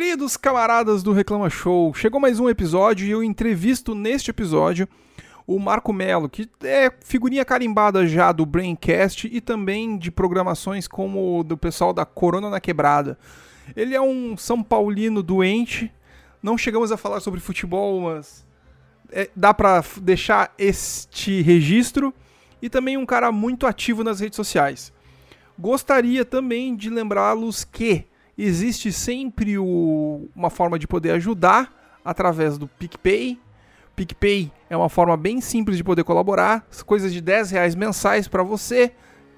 [0.00, 4.88] Queridos camaradas do Reclama Show, chegou mais um episódio e eu entrevisto neste episódio
[5.46, 11.44] o Marco Melo, que é figurinha carimbada já do Braincast e também de programações como
[11.44, 13.18] do pessoal da Corona na Quebrada.
[13.76, 15.92] Ele é um São Paulino doente,
[16.42, 18.46] não chegamos a falar sobre futebol, mas
[19.12, 22.10] é, dá para deixar este registro
[22.62, 24.94] e também um cara muito ativo nas redes sociais.
[25.58, 28.06] Gostaria também de lembrá-los que
[28.44, 33.38] existe sempre o, uma forma de poder ajudar através do PicPay.
[33.94, 38.42] PicPay é uma forma bem simples de poder colaborar, coisas de 10 reais mensais para
[38.42, 38.92] você,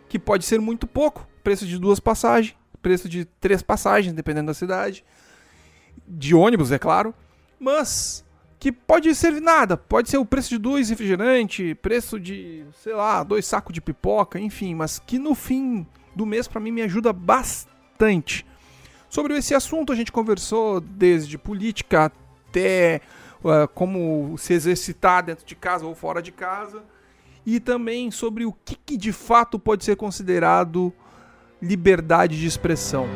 [0.08, 4.54] que pode ser muito pouco, preço de duas passagens, preço de três passagens, dependendo da
[4.54, 5.04] cidade,
[6.06, 7.14] de ônibus, é claro,
[7.58, 8.24] mas
[8.58, 13.24] que pode ser nada, pode ser o preço de dois refrigerantes, preço de, sei lá,
[13.24, 15.84] dois sacos de pipoca, enfim, mas que no fim
[16.14, 18.46] do mês para mim me ajuda bastante.
[19.12, 23.02] Sobre esse assunto a gente conversou desde política até
[23.44, 26.82] uh, como se exercitar dentro de casa ou fora de casa
[27.44, 30.90] e também sobre o que, que de fato pode ser considerado
[31.60, 33.06] liberdade de expressão.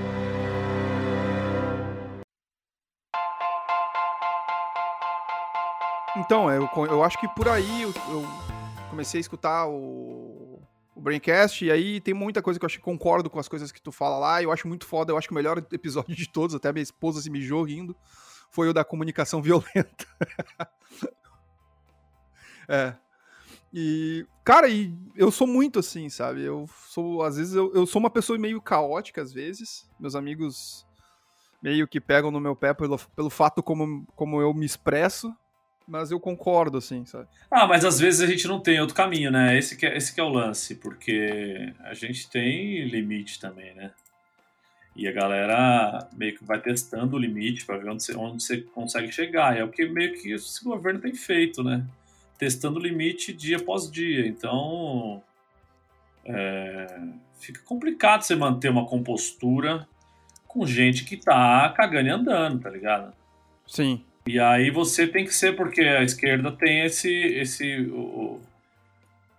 [6.19, 8.22] Então, eu, eu acho que por aí eu, eu
[8.91, 10.55] comecei a escutar o,
[10.97, 13.70] o Braincast, e aí tem muita coisa que eu acho que concordo com as coisas
[13.70, 16.27] que tu fala lá, eu acho muito foda, eu acho que o melhor episódio de
[16.27, 17.94] todos, até minha esposa se mijou rindo,
[18.50, 20.06] foi o da comunicação violenta.
[22.67, 22.97] é.
[23.74, 26.42] E, cara, e eu sou muito assim, sabe?
[26.42, 29.86] Eu sou, às vezes, eu, eu sou uma pessoa meio caótica, às vezes.
[30.00, 30.86] Meus amigos
[31.61, 35.34] meio que pegam no meu pé pelo, pelo fato como, como eu me expresso
[35.87, 37.29] mas eu concordo, assim, sabe?
[37.51, 39.56] Ah, mas às vezes a gente não tem outro caminho, né?
[39.56, 43.92] Esse que é, esse que é o lance, porque a gente tem limite também, né?
[44.96, 48.63] E a galera meio que vai testando o limite para ver onde você, onde você
[48.63, 49.55] consegue chegar.
[49.55, 51.86] E é o que meio que esse governo tem feito, né?
[52.39, 54.27] Testando o limite dia após dia.
[54.27, 55.23] Então,
[56.25, 56.98] é,
[57.39, 59.86] fica complicado você manter uma compostura
[60.48, 63.13] com gente que tá cagando e andando, tá ligado?
[63.67, 64.02] Sim.
[64.27, 68.41] E aí você tem que ser, porque a esquerda tem esse, esse o,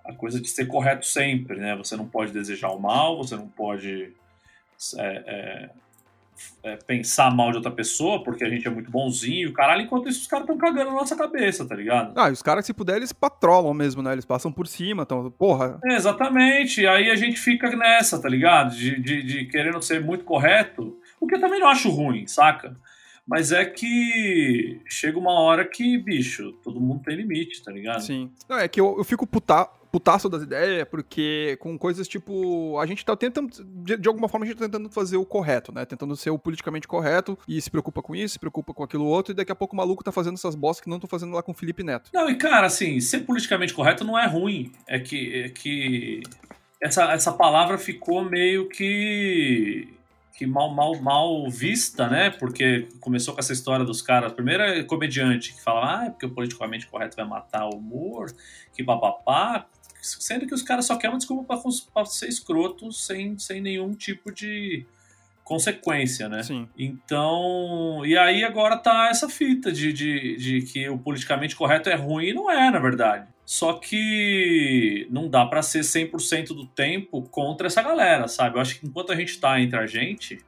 [0.06, 1.76] a coisa de ser correto sempre, né?
[1.76, 4.14] Você não pode desejar o mal, você não pode
[4.98, 5.70] é, é,
[6.64, 10.22] é, pensar mal de outra pessoa, porque a gente é muito bonzinho, caralho, enquanto isso
[10.22, 12.18] os caras estão cagando na nossa cabeça, tá ligado?
[12.18, 14.14] Ah, os caras, se puder, eles patrolam mesmo, né?
[14.14, 15.80] Eles passam por cima, então, porra.
[15.84, 18.74] Exatamente, e aí a gente fica nessa, tá ligado?
[18.74, 22.78] De, de, de querendo ser muito correto, o que eu também não acho ruim, saca?
[23.28, 28.02] Mas é que chega uma hora que, bicho, todo mundo tem limite, tá ligado?
[28.02, 28.32] Sim.
[28.48, 32.80] Não, é que eu, eu fico puta, putaço das ideias, porque com coisas tipo.
[32.80, 33.50] A gente tá tentando.
[33.84, 35.86] De, de, alguma forma, a gente tá tentando fazer o correto, né?
[35.86, 39.34] Tentando ser o politicamente correto e se preocupa com isso, se preocupa com aquilo outro,
[39.34, 41.44] e daqui a pouco o maluco tá fazendo essas bostas que não tô fazendo lá
[41.44, 42.12] com o Felipe Neto.
[42.14, 44.72] Não, e cara, assim, ser politicamente correto não é ruim.
[44.88, 45.44] É que.
[45.44, 46.24] É que...
[46.80, 49.97] Essa, essa palavra ficou meio que
[50.38, 52.30] que mal, mal, mal vista, né?
[52.30, 54.32] Porque começou com essa história dos caras.
[54.34, 58.32] Primeiro é comediante que fala, ah, é porque o politicamente correto vai matar o humor,
[58.72, 59.66] que papapá.
[60.00, 61.60] Sendo que os caras só querem uma desculpa
[61.92, 64.86] para ser escroto sem, sem nenhum tipo de
[65.44, 66.44] consequência, né?
[66.44, 66.70] Sim.
[66.78, 68.04] Então.
[68.06, 72.28] E aí agora tá essa fita de, de, de que o politicamente correto é ruim
[72.28, 73.28] e não é, na verdade.
[73.48, 78.58] Só que não dá para ser 100% do tempo contra essa galera, sabe?
[78.58, 80.44] Eu acho que enquanto a gente tá entre a gente,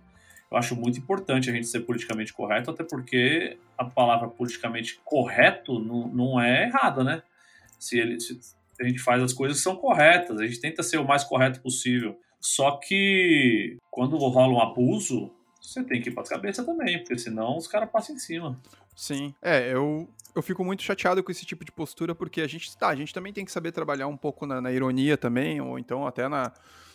[0.51, 5.79] eu acho muito importante a gente ser politicamente correto, até porque a palavra politicamente correto
[5.79, 7.23] não, não é errada, né?
[7.79, 8.37] Se, ele, se
[8.77, 11.61] a gente faz as coisas que são corretas, a gente tenta ser o mais correto
[11.61, 12.19] possível.
[12.41, 17.55] Só que quando rola um abuso, você tem que ir pra cabeça também, porque senão
[17.55, 18.59] os caras passam em cima.
[18.93, 19.33] Sim.
[19.41, 22.89] É, eu, eu fico muito chateado com esse tipo de postura, porque a gente, tá,
[22.89, 26.05] a gente também tem que saber trabalhar um pouco na, na ironia também, ou então
[26.05, 26.51] até na,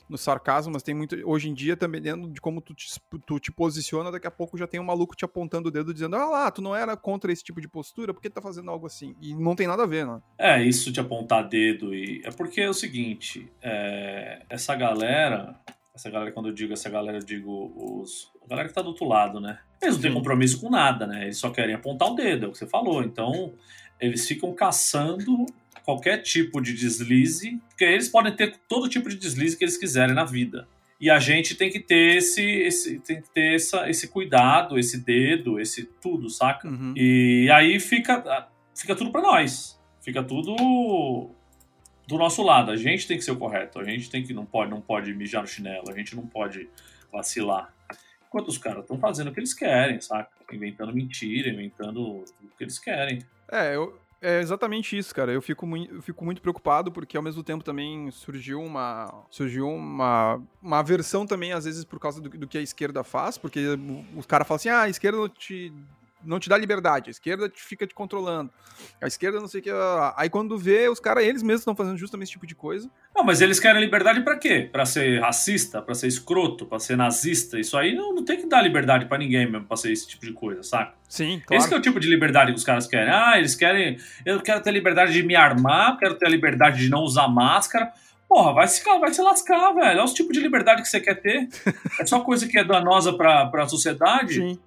[0.09, 1.17] no sarcasmo, mas tem muito.
[1.25, 2.89] Hoje em dia, também dentro de como tu te,
[3.27, 6.17] tu te posiciona, daqui a pouco já tem um maluco te apontando o dedo dizendo:
[6.17, 8.87] Ah lá, tu não era contra esse tipo de postura, por que tá fazendo algo
[8.87, 9.15] assim?
[9.21, 10.21] E não tem nada a ver, né?
[10.39, 12.23] É, isso de apontar dedo e.
[12.25, 14.43] É porque é o seguinte: é...
[14.49, 15.59] essa galera.
[15.95, 18.89] Essa galera, quando eu digo essa galera, eu digo os, a galera que tá do
[18.89, 19.61] outro lado, né?
[19.81, 21.25] Eles não têm compromisso com nada, né?
[21.25, 23.03] Eles só querem apontar o dedo, é o que você falou.
[23.05, 23.53] Então,
[24.01, 25.47] eles ficam caçando
[25.85, 30.15] qualquer tipo de deslize, porque eles podem ter todo tipo de deslize que eles quiserem
[30.15, 30.67] na vida.
[31.01, 34.99] E a gente tem que ter esse, esse tem que ter essa, esse cuidado, esse
[34.99, 36.67] dedo, esse tudo, saca?
[36.69, 36.95] Uhum.
[36.97, 39.79] E aí fica, fica tudo para nós.
[40.01, 41.31] Fica tudo
[42.07, 42.71] do nosso lado.
[42.71, 43.79] A gente tem que ser o correto.
[43.79, 45.91] A gente tem que não pode, não pode mijar no chinelo.
[45.91, 46.69] A gente não pode
[47.13, 47.73] vacilar.
[48.27, 50.31] Enquanto os caras estão fazendo o que eles querem, saca?
[50.53, 52.25] Inventando mentira, inventando o
[52.59, 53.21] que eles querem.
[53.51, 55.31] É, eu, é exatamente isso, cara.
[55.31, 59.69] Eu fico, muito, eu fico muito preocupado porque ao mesmo tempo também surgiu uma surgiu
[59.69, 63.61] uma, uma aversão também às vezes por causa do, do que a esquerda faz, porque
[64.17, 65.71] os caras falam assim: "Ah, a esquerda te
[66.25, 68.51] não te dá liberdade, a esquerda te fica te controlando.
[69.01, 69.71] A esquerda não sei o que.
[70.17, 72.91] Aí quando vê, os caras, eles mesmos estão fazendo justamente esse tipo de coisa.
[73.15, 74.69] Não, mas eles querem liberdade para quê?
[74.71, 77.59] Para ser racista, para ser escroto, para ser nazista.
[77.59, 80.25] Isso aí não, não tem que dar liberdade para ninguém mesmo pra ser esse tipo
[80.25, 80.95] de coisa, saca?
[81.09, 81.63] Sim, claro.
[81.63, 83.13] Esse é o tipo de liberdade que os caras querem.
[83.13, 83.99] Ah, eles querem.
[84.25, 87.93] Eu quero ter liberdade de me armar, quero ter a liberdade de não usar máscara.
[88.29, 90.01] Porra, vai se, vai se lascar, velho.
[90.01, 91.49] É o tipo de liberdade que você quer ter.
[92.01, 94.35] É só coisa que é danosa pra, pra sociedade.
[94.35, 94.59] Sim.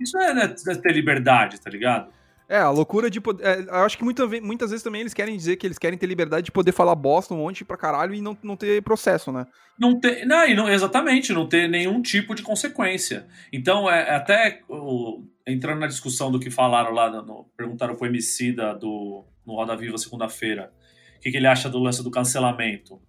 [0.00, 2.12] Isso é, né, ter liberdade, tá ligado?
[2.48, 3.46] É, a loucura de poder.
[3.46, 6.06] É, eu acho que muita, muitas vezes também eles querem dizer que eles querem ter
[6.06, 9.46] liberdade de poder falar bosta um monte pra caralho e não, não ter processo, né?
[9.78, 10.26] Não ter.
[10.26, 13.26] Não, não, exatamente, não ter nenhum tipo de consequência.
[13.50, 18.06] Então, é, é até o, entrando na discussão do que falaram lá, no, perguntaram pro
[18.06, 20.70] MC da, do, no Roda Viva segunda-feira,
[21.16, 23.00] o que, que, ele acha do lance do cancelamento.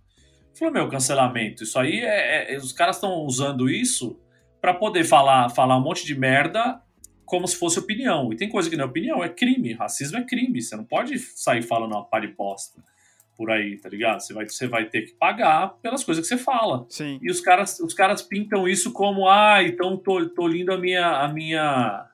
[0.57, 2.53] Falou, meu, cancelamento, isso aí é.
[2.53, 4.19] é os caras estão usando isso
[4.63, 6.81] para poder falar, falar um monte de merda
[7.25, 8.31] como se fosse opinião.
[8.31, 9.73] E tem coisa que não é opinião, é crime.
[9.73, 10.61] Racismo é crime.
[10.61, 12.81] Você não pode sair falando uma pariposta
[13.35, 14.21] por aí, tá ligado?
[14.21, 16.85] Você vai, você vai ter que pagar pelas coisas que você fala.
[16.87, 17.19] Sim.
[17.21, 21.09] E os caras, os caras pintam isso como, ah, então tô, tô lindo a minha.
[21.09, 22.07] A minha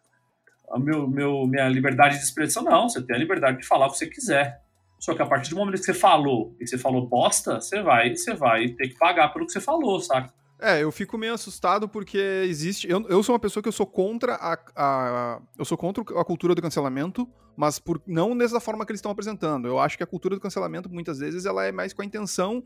[0.72, 2.63] a meu, meu, minha liberdade de expressão.
[2.63, 4.60] Não, você tem a liberdade de falar o que você quiser.
[5.00, 8.16] Só que a partir do momento que você falou e você falou bosta, você vai,
[8.16, 10.39] você vai ter que pagar pelo que você falou, saca?
[10.62, 12.90] É, eu fico meio assustado porque existe.
[12.90, 16.26] Eu, eu sou uma pessoa que eu sou contra a, a, Eu sou contra a
[16.26, 19.70] cultura do cancelamento, mas por não dessa forma que eles estão apresentando.
[19.70, 22.62] Eu acho que a cultura do cancelamento, muitas vezes, ela é mais com a intenção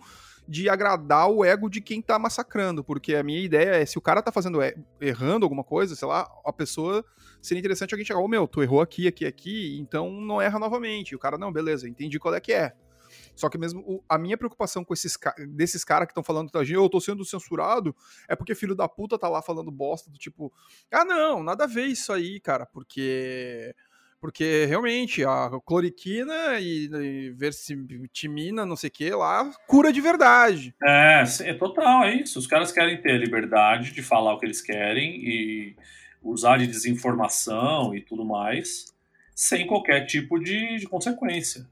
[0.48, 2.84] de agradar o ego de quem tá massacrando.
[2.84, 4.60] Porque a minha ideia é, se o cara tá fazendo
[5.00, 7.06] errando alguma coisa, sei lá, a pessoa.
[7.44, 10.58] Seria interessante alguém chegar, ô oh, meu, tu errou aqui, aqui, aqui, então não erra
[10.58, 11.12] novamente.
[11.12, 12.74] E o cara, não, beleza, entendi qual é que é.
[13.36, 15.18] Só que mesmo o, a minha preocupação com esses
[15.50, 17.96] desses caras que estão falando da gente, eu tô sendo censurado,
[18.28, 20.52] é porque filho da puta tá lá falando bosta do tipo,
[20.92, 23.74] ah não, nada a ver isso aí, cara, porque
[24.24, 30.74] porque realmente a cloriquina e, e versitimina, não sei o que lá, cura de verdade.
[30.82, 32.40] É, é total, é isso.
[32.40, 35.76] Os caras querem ter a liberdade de falar o que eles querem e
[36.22, 38.86] usar de desinformação e tudo mais,
[39.36, 41.68] sem qualquer tipo de, de consequência.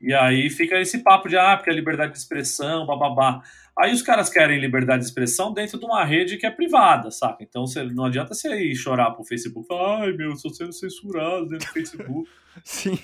[0.00, 3.42] E aí fica esse papo de, ah, porque é liberdade de expressão, bababá.
[3.78, 7.42] Aí os caras querem liberdade de expressão dentro de uma rede que é privada, saca?
[7.42, 11.66] Então você, não adianta você ir chorar pro Facebook, ai meu, estou sendo censurado dentro
[11.66, 12.30] do Facebook.
[12.64, 12.98] Sim.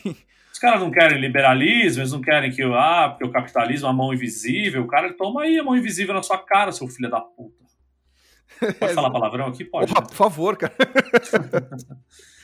[0.53, 3.93] Os caras não querem liberalismo, eles não querem que, ah, porque o capitalismo é a
[3.93, 4.83] mão invisível.
[4.83, 7.67] O cara toma aí a mão invisível na sua cara, seu filho da puta.
[8.79, 9.67] Pode falar palavrão aqui?
[9.67, 9.93] Pode.
[9.93, 10.07] Opa, né?
[10.07, 10.75] por favor, cara.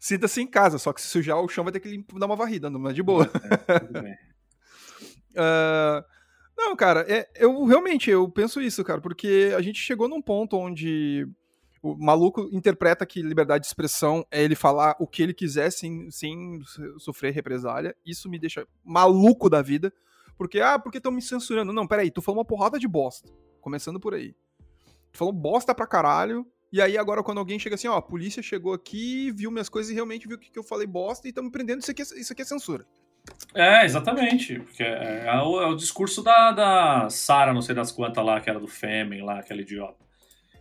[0.00, 2.70] Sinta-se em casa, só que se sujar o chão vai ter que dar uma varrida,
[2.70, 3.30] não é de boa.
[5.36, 6.02] uh,
[6.56, 10.56] não, cara, é, eu realmente eu penso isso, cara, porque a gente chegou num ponto
[10.56, 11.28] onde
[11.82, 16.10] o maluco interpreta que liberdade de expressão é ele falar o que ele quiser sem,
[16.10, 16.60] sem
[16.98, 17.94] sofrer represália.
[18.04, 19.92] Isso me deixa maluco da vida.
[20.36, 21.72] Porque, ah, porque estão me censurando?
[21.72, 23.30] Não, peraí, tu falou uma porrada de bosta.
[23.60, 24.34] Começando por aí.
[25.12, 26.46] Tu falou bosta pra caralho.
[26.72, 29.90] E aí, agora, quando alguém chega assim, ó, a polícia chegou aqui, viu minhas coisas
[29.90, 32.32] e realmente viu que, que eu falei bosta e me prendendo, isso aqui, é, isso
[32.32, 32.86] aqui é censura.
[33.54, 34.60] É, exatamente.
[34.60, 38.40] Porque é, é, o, é o, discurso da, da Sara, não sei das quantas lá,
[38.40, 39.98] que era do Fêmen lá, aquela idiota.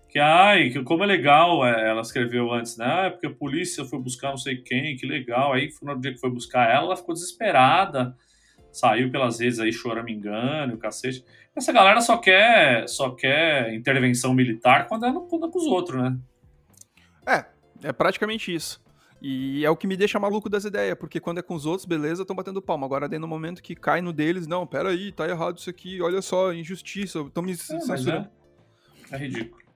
[0.09, 2.85] Que, ai, que, como é legal, é, ela escreveu antes, né?
[2.85, 5.53] Ah, é porque a polícia foi buscar não sei quem, que legal.
[5.53, 8.15] Aí, no dia que foi buscar ela, ela ficou desesperada.
[8.71, 11.23] Saiu pelas redes aí choramingando, o cacete.
[11.55, 15.65] Essa galera só quer, só quer intervenção militar quando é, no, quando é com os
[15.65, 16.17] outros, né?
[17.27, 17.45] É,
[17.89, 18.81] é praticamente isso.
[19.21, 21.85] E é o que me deixa maluco das ideias, porque quando é com os outros,
[21.85, 22.85] beleza, estão batendo palma.
[22.85, 26.21] Agora, daí no momento que cai no deles, não, peraí, tá errado isso aqui, olha
[26.21, 28.29] só, injustiça, estão me é, censurando.
[29.11, 29.15] É.
[29.15, 29.68] é ridículo.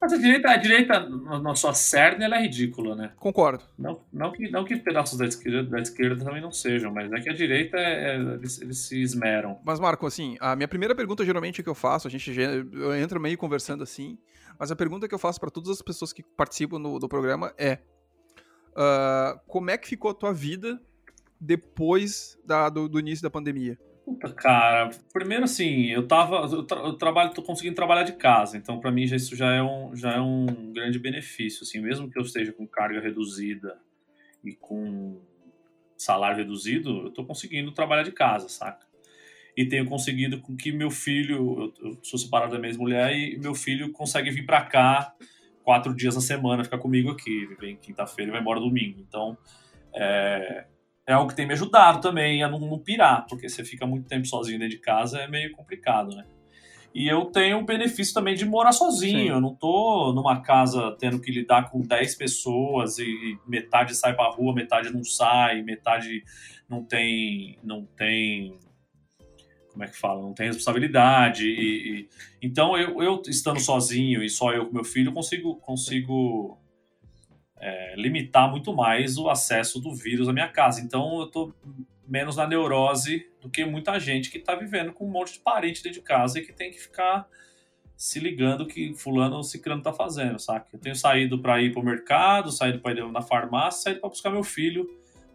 [0.00, 3.12] Mas a direita, a direita na sua cerne, ela é ridícula, né?
[3.16, 3.64] Concordo.
[3.78, 7.20] Não, não, que, não que pedaços da esquerda, da esquerda também não sejam, mas é
[7.20, 9.60] que a direita, é, é, eles, eles, se esmeram.
[9.62, 13.20] Mas, Marco, assim, a minha primeira pergunta geralmente que eu faço, a gente eu entro
[13.20, 14.18] meio conversando assim,
[14.58, 17.52] mas a pergunta que eu faço para todas as pessoas que participam no, do programa
[17.58, 17.80] é:
[18.70, 20.80] uh, como é que ficou a tua vida
[21.38, 23.78] depois da, do, do início da pandemia?
[24.10, 26.38] Puta, cara, primeiro assim, eu tava.
[26.52, 29.52] Eu, tra eu trabalho, tô conseguindo trabalhar de casa, então para mim já, isso já
[29.52, 31.62] é, um, já é um grande benefício.
[31.62, 33.78] Assim, mesmo que eu esteja com carga reduzida
[34.42, 35.20] e com
[35.96, 38.84] salário reduzido, eu tô conseguindo trabalhar de casa, saca?
[39.56, 43.38] E tenho conseguido com que meu filho, eu, eu sou separado da minha mulher e
[43.38, 45.14] meu filho consegue vir para cá
[45.62, 47.46] quatro dias na semana, fica comigo aqui.
[47.60, 48.98] Vem quinta-feira e vai embora domingo.
[48.98, 49.38] Então,
[49.94, 50.64] é,
[51.06, 54.06] é algo que tem me ajudado também a não, não pirar, porque você fica muito
[54.06, 56.24] tempo sozinho dentro de casa, é meio complicado, né?
[56.92, 59.20] E eu tenho o benefício também de morar sozinho.
[59.20, 59.28] Sim.
[59.28, 64.30] Eu não tô numa casa tendo que lidar com 10 pessoas e metade sai pra
[64.30, 66.24] rua, metade não sai, metade
[66.68, 67.58] não tem.
[67.62, 68.58] não tem.
[69.70, 70.20] Como é que fala?
[70.20, 71.46] Não tem responsabilidade.
[71.46, 72.08] E, e,
[72.42, 76.59] então eu, eu estando sozinho e só eu com meu filho, consigo, consigo
[77.60, 80.80] é, limitar muito mais o acesso do vírus à minha casa.
[80.80, 81.52] Então eu tô
[82.08, 85.82] menos na neurose do que muita gente que está vivendo com um monte de parente
[85.82, 87.28] dentro de casa e que tem que ficar
[87.96, 90.66] se ligando que fulano ou ciclano tá fazendo, saca?
[90.72, 94.30] Eu tenho saído para ir pro mercado, saído para ir na farmácia, saído para buscar
[94.30, 94.88] meu filho,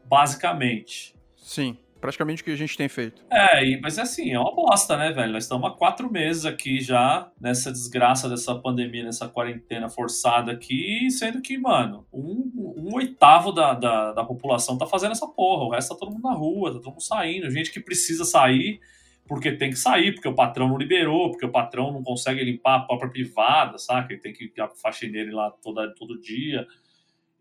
[0.05, 1.15] basicamente.
[1.37, 3.23] Sim praticamente o que a gente tem feito.
[3.31, 5.33] É, mas assim, é uma bosta, né, velho?
[5.33, 11.09] Nós estamos há quatro meses aqui já nessa desgraça dessa pandemia, nessa quarentena forçada aqui,
[11.09, 15.69] sendo que, mano, um, um oitavo da, da, da, população tá fazendo essa porra, o
[15.71, 18.79] resto tá todo mundo na rua, tá todo mundo saindo, gente que precisa sair
[19.27, 22.75] porque tem que sair, porque o patrão não liberou, porque o patrão não consegue limpar
[22.75, 24.13] a própria privada, saca?
[24.13, 26.67] Ele tem que ir a faxineira lá toda, todo dia,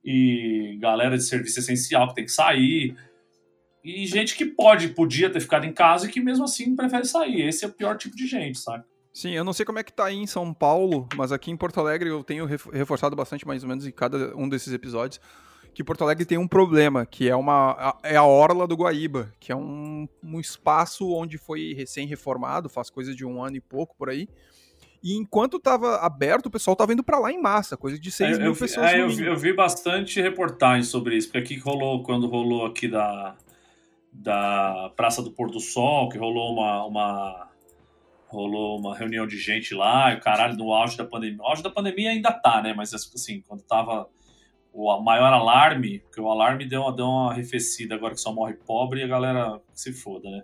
[0.03, 2.97] e galera de serviço essencial que tem que sair
[3.85, 7.43] e gente que pode, podia ter ficado em casa e que mesmo assim prefere sair.
[7.43, 8.85] Esse é o pior tipo de gente, sabe?
[9.13, 11.57] Sim, eu não sei como é que tá aí em São Paulo, mas aqui em
[11.57, 15.21] Porto Alegre eu tenho reforçado bastante, mais ou menos, em cada um desses episódios,
[15.73, 19.53] que Porto Alegre tem um problema, que é, uma, é a Orla do Guaíba, que
[19.53, 24.09] é um, um espaço onde foi recém-reformado, faz coisa de um ano e pouco por
[24.09, 24.29] aí,
[25.05, 28.39] e enquanto estava aberto, o pessoal estava indo para lá em massa, coisa de 6
[28.39, 28.87] é, mil eu, pessoas.
[28.87, 32.89] É, eu vi, eu vi, bastante reportagem sobre isso, porque aqui rolou, quando rolou aqui
[32.89, 33.37] da,
[34.15, 37.51] da Praça do Pôr do Sol, que rolou uma, uma
[38.29, 41.43] rolou uma reunião de gente lá, e o caralho, no auge da pandemia.
[41.43, 42.73] O auge da pandemia ainda tá, né?
[42.73, 44.09] Mas assim, quando tava
[44.73, 48.55] o maior alarme, porque o alarme deu uma, deu uma arrefecida agora que só morre
[48.55, 50.43] pobre e a galera se foda, né?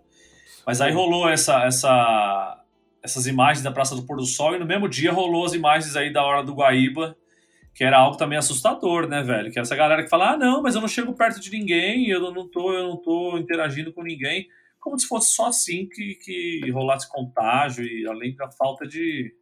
[0.66, 2.64] Mas aí rolou essa, essa,
[3.02, 5.96] essas imagens da Praça do Pôr do Sol e no mesmo dia rolou as imagens
[5.96, 7.16] aí da Hora do Guaíba,
[7.74, 9.50] que era algo também assustador, né, velho?
[9.50, 12.20] Que essa galera que fala, ah, não, mas eu não chego perto de ninguém, eu
[12.32, 14.48] não tô, eu não tô interagindo com ninguém,
[14.78, 19.34] como se fosse só assim que, que rolasse contágio e além da falta de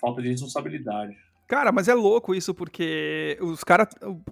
[0.00, 1.16] falta de responsabilidade.
[1.46, 3.88] Cara, mas é louco isso, porque os caras.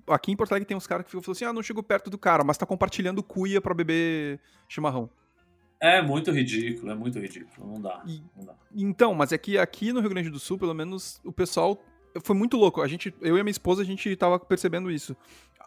[0.08, 2.10] Aqui em Porto Alegre tem uns caras que ficam falando assim: ah, não chego perto
[2.10, 5.08] do cara, mas tá compartilhando cuia para beber chimarrão.
[5.80, 7.68] É muito ridículo, é muito ridículo.
[7.72, 8.54] Não dá, e, não dá.
[8.74, 11.80] Então, mas é que aqui no Rio Grande do Sul, pelo menos, o pessoal
[12.22, 12.82] foi muito louco.
[12.82, 15.16] A gente, eu e a minha esposa, a gente tava percebendo isso.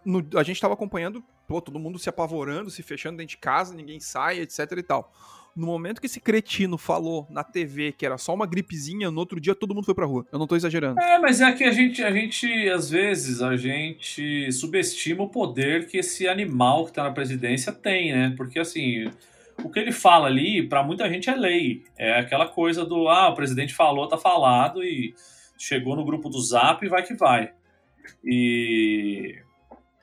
[0.06, 3.74] No, a gente tava acompanhando, pô, todo mundo se apavorando, se fechando dentro de casa,
[3.74, 5.12] ninguém sai, etc e tal.
[5.56, 9.42] No momento que esse cretino falou na TV que era só uma gripezinha, no outro
[9.42, 10.24] dia todo mundo foi pra rua.
[10.32, 11.00] Eu não tô exagerando.
[11.00, 15.88] É, mas é que a gente, a gente, às vezes, a gente subestima o poder
[15.88, 18.34] que esse animal que tá na presidência tem, né?
[18.38, 19.12] Porque, assim,
[19.64, 21.84] o que ele fala ali, para muita gente é lei.
[21.98, 25.16] É aquela coisa do, ah, o presidente falou, tá falado e
[25.58, 27.54] chegou no grupo do Zap e vai que vai.
[28.24, 29.42] E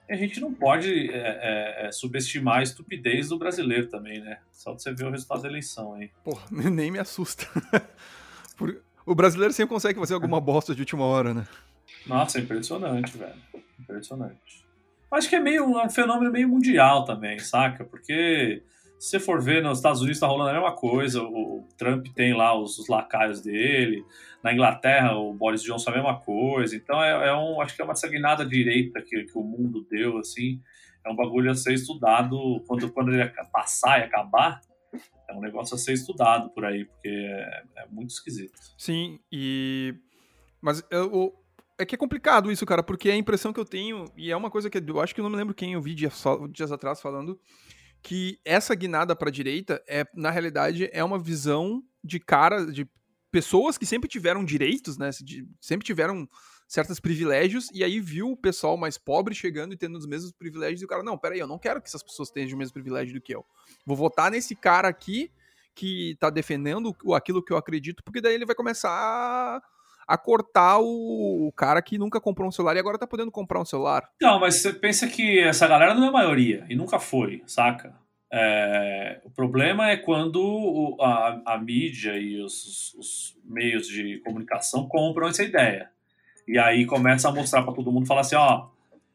[0.09, 4.39] a gente não pode é, é, é, subestimar a estupidez do brasileiro também, né?
[4.53, 6.11] Só de você ver o resultado da eleição aí.
[6.23, 7.47] Porra, nem me assusta.
[9.07, 11.47] o brasileiro sempre consegue fazer alguma bosta de última hora, né?
[12.07, 13.35] Nossa, é impressionante, velho.
[13.81, 14.65] Impressionante.
[15.11, 17.85] Acho que é meio é um fenômeno meio mundial também, saca?
[17.85, 18.63] Porque
[18.99, 21.23] se você for ver, nos Estados Unidos está rolando a mesma coisa.
[21.23, 24.05] O Trump tem lá os, os, lacaios dele.
[24.45, 26.77] Na Inglaterra, o Boris Johnson a mesma coisa.
[26.77, 30.19] Então, é, é um, acho que é uma sagnada direita que, que o mundo deu,
[30.19, 30.61] assim.
[31.05, 34.61] É um bagulho a ser estudado quando, quando ele passar e acabar.
[35.29, 38.53] É um negócio a ser estudado por aí, porque é, é muito esquisito.
[38.77, 39.95] Sim, e.
[40.61, 41.35] Mas eu,
[41.79, 44.51] é que é complicado isso, cara, porque a impressão que eu tenho, e é uma
[44.51, 47.01] coisa que eu acho que eu não me lembro quem eu vi dias, dias atrás
[47.01, 47.39] falando,
[48.03, 52.87] que essa guinada para direita é, na realidade, é uma visão de cara, de
[53.35, 55.11] pessoas que sempre tiveram direitos, né?
[55.61, 56.29] sempre tiveram
[56.69, 60.81] certos privilégios, e aí viu o pessoal mais pobre chegando e tendo os mesmos privilégios,
[60.81, 63.13] e o cara, não, peraí, eu não quero que essas pessoas tenham o mesmo privilégio
[63.13, 63.45] do que eu.
[63.85, 65.33] Vou votar nesse cara aqui
[65.75, 69.61] que tá defendendo aquilo que eu acredito, porque daí ele vai começar a
[70.07, 73.59] a cortar o, o, cara que nunca comprou um celular e agora tá podendo comprar
[73.59, 74.07] um celular.
[74.21, 77.97] Não, mas você pensa que essa galera não é a maioria, e nunca foi, saca?
[78.37, 84.89] É, o problema é quando o, a, a, mídia e os, os, meios de comunicação
[84.89, 85.89] compram essa ideia.
[86.49, 88.67] E aí começa a mostrar para todo mundo, falar assim, ó,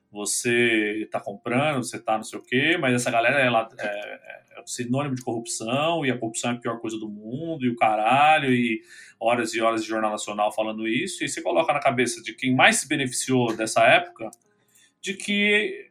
[0.10, 4.60] você está comprando, você está não sei o quê, mas essa galera ela, é, é,
[4.60, 7.76] é sinônimo de corrupção e a corrupção é a pior coisa do mundo e o
[7.76, 8.82] caralho e
[9.20, 12.56] horas e horas de jornal nacional falando isso e você coloca na cabeça de quem
[12.56, 14.32] mais se beneficiou dessa época
[15.02, 15.90] de que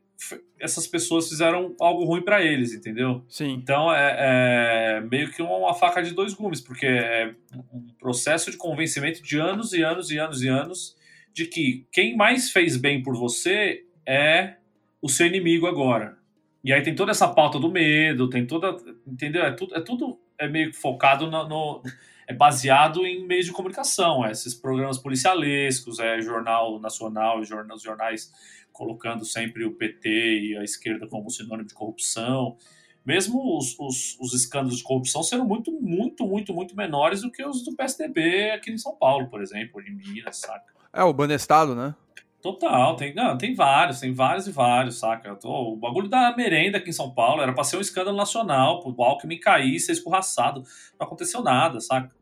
[0.61, 3.25] essas pessoas fizeram algo ruim para eles, entendeu?
[3.29, 3.53] Sim.
[3.53, 7.35] Então é, é, meio que uma faca de dois gumes, porque é
[7.73, 10.97] um processo de convencimento de anos e anos e anos e anos
[11.33, 14.57] de que quem mais fez bem por você é
[15.01, 16.17] o seu inimigo agora.
[16.65, 18.77] E aí tem toda essa pauta do medo, tem toda.
[19.07, 19.43] Entendeu?
[19.43, 21.83] É tudo, é tudo é meio focado no, no
[22.29, 28.33] é baseado em meios de comunicação, é esses programas policialescos, é jornal nacional, jornais, jornais
[28.79, 32.57] colocando sempre o PT e a esquerda como sinônimo de corrupção.
[33.05, 37.45] Mesmo os, os, os, escândalos de corrupção sendo muito, muito, muito, muito menores do que
[37.45, 40.73] os do PSDB aqui em São Paulo, por exemplo, em Minas, saca?
[40.93, 41.95] É, o Banestado, né?
[42.41, 45.35] Total, tem, não, tem vários, tem vários e vários, saca?
[45.35, 48.81] Tô, o bagulho da merenda aqui em São Paulo era pra ser um escândalo nacional,
[48.81, 50.63] pro Alckmin cair, ser escorraçado.
[51.01, 52.13] Não aconteceu nada, saca?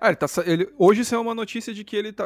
[0.00, 2.24] Ah, ele tá, ele, hoje saiu uma notícia de que ele tá,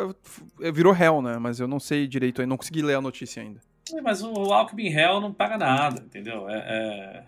[0.73, 1.39] virou réu, né?
[1.39, 3.61] Mas eu não sei direito, eu não consegui ler a notícia ainda.
[4.03, 6.49] Mas o Alckmin réu não paga nada, entendeu?
[6.49, 7.25] É, é,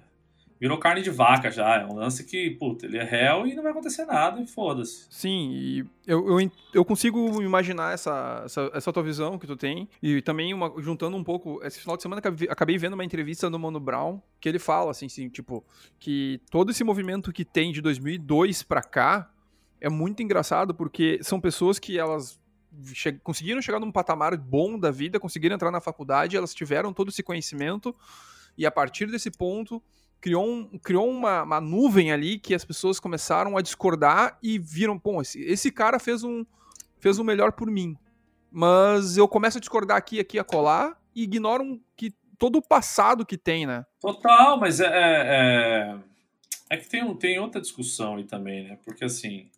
[0.60, 1.76] virou carne de vaca já.
[1.76, 5.06] É um lance que, puta, ele é réu e não vai acontecer nada e foda-se.
[5.08, 9.88] Sim, e eu, eu, eu consigo imaginar essa, essa, essa, tua visão que tu tem.
[10.02, 13.58] E também, uma, juntando um pouco, esse final de semana acabei vendo uma entrevista do
[13.58, 15.64] Mano Brown, que ele fala, assim, assim, tipo,
[15.98, 19.30] que todo esse movimento que tem de 2002 pra cá
[19.80, 22.37] é muito engraçado, porque são pessoas que elas
[22.94, 27.08] che conseguiram chegar num patamar bom da vida, conseguiram entrar na faculdade, elas tiveram todo
[27.08, 27.94] esse conhecimento,
[28.56, 29.82] e a partir desse ponto
[30.20, 34.98] criou, um, criou uma, uma, nuvem ali que as pessoas começaram a discordar e viram,
[34.98, 36.44] pô, esse, esse cara fez um,
[36.98, 37.96] fez o um melhor por mim.
[38.50, 43.26] Mas eu começo a discordar aqui, aqui, a colar e ignoram que todo o passado
[43.26, 43.84] que tem, né?
[44.00, 45.98] Total, mas é, é,
[46.70, 48.78] é, é que tem, tem outra discussão aí também, né?
[48.84, 49.50] Porque assim,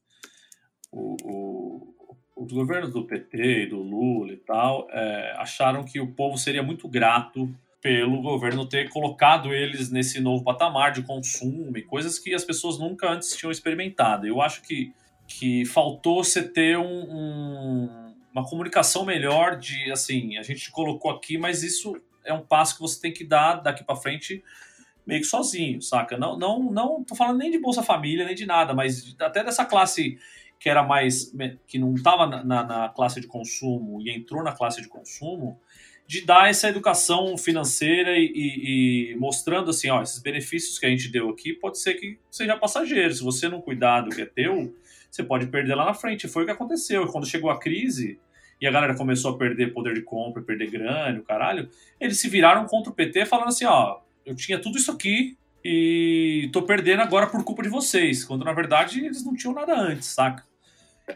[0.90, 1.94] o,
[2.40, 6.62] os governos do PT e do Lula e tal é, acharam que o povo seria
[6.62, 12.34] muito grato pelo governo ter colocado eles nesse novo patamar de consumo e coisas que
[12.34, 14.26] as pessoas nunca antes tinham experimentado.
[14.26, 14.92] Eu acho que,
[15.26, 21.36] que faltou você ter um, um, uma comunicação melhor de, assim, a gente colocou aqui,
[21.36, 24.42] mas isso é um passo que você tem que dar daqui para frente
[25.06, 26.16] meio que sozinho, saca?
[26.16, 29.64] Não, não, não tô falando nem de Bolsa Família, nem de nada, mas até dessa
[29.64, 30.18] classe
[30.60, 31.34] que era mais
[31.66, 35.58] que não estava na, na, na, classe de consumo e entrou na classe de consumo,
[36.06, 40.90] de dar essa educação financeira e, e, e, mostrando assim, ó, esses benefícios que a
[40.90, 43.14] gente deu aqui pode ser que seja passageiro.
[43.14, 44.74] Se você não cuidar do que é teu,
[45.10, 46.28] você pode perder lá na frente.
[46.28, 47.06] Foi o que aconteceu.
[47.06, 48.20] Quando chegou a crise
[48.60, 52.28] e a galera começou a perder poder de compra, perder grana, o caralho, eles se
[52.28, 57.00] viraram contra o PT falando assim, ó, eu tinha tudo isso aqui e tô perdendo
[57.00, 60.49] agora por culpa de vocês, quando na verdade eles não tinham nada antes, saca?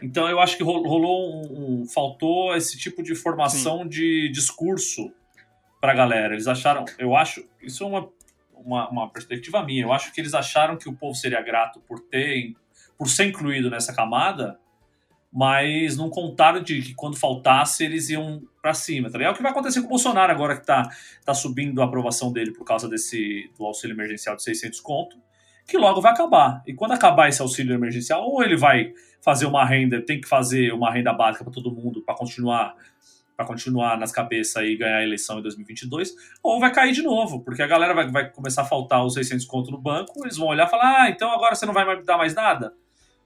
[0.01, 3.89] Então eu acho que rolou um, um faltou esse tipo de formação Sim.
[3.89, 5.11] de discurso
[5.79, 6.33] para a galera.
[6.33, 8.09] Eles acharam, eu acho, isso é uma,
[8.53, 9.83] uma, uma, perspectiva minha.
[9.83, 12.53] Eu acho que eles acharam que o povo seria grato por ter,
[12.97, 14.57] por ser incluído nessa camada,
[15.31, 19.11] mas não contaram de que quando faltasse eles iam para cima.
[19.11, 20.89] Tá É o que vai acontecer com o Bolsonaro agora que tá,
[21.23, 25.17] tá subindo a aprovação dele por causa desse do auxílio emergencial de 600 conto
[25.67, 26.63] que logo vai acabar.
[26.65, 28.93] E quando acabar esse auxílio emergencial, ou ele vai
[29.25, 32.75] fazer uma renda, tem que fazer uma renda básica para todo mundo para continuar
[33.35, 37.43] para continuar nas cabeças e ganhar a eleição em 2022, ou vai cair de novo,
[37.43, 40.47] porque a galera vai, vai começar a faltar os 600 conto no banco, eles vão
[40.47, 42.73] olhar e falar, ah, então agora você não vai dar mais nada?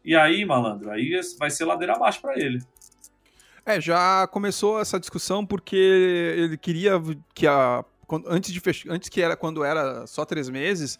[0.03, 2.59] E aí, malandro, aí vai ser ladeira abaixo para ele.
[3.63, 6.93] É, já começou essa discussão porque ele queria
[7.35, 7.85] que a
[8.25, 8.89] antes de fech...
[8.89, 10.99] antes que era quando era só três meses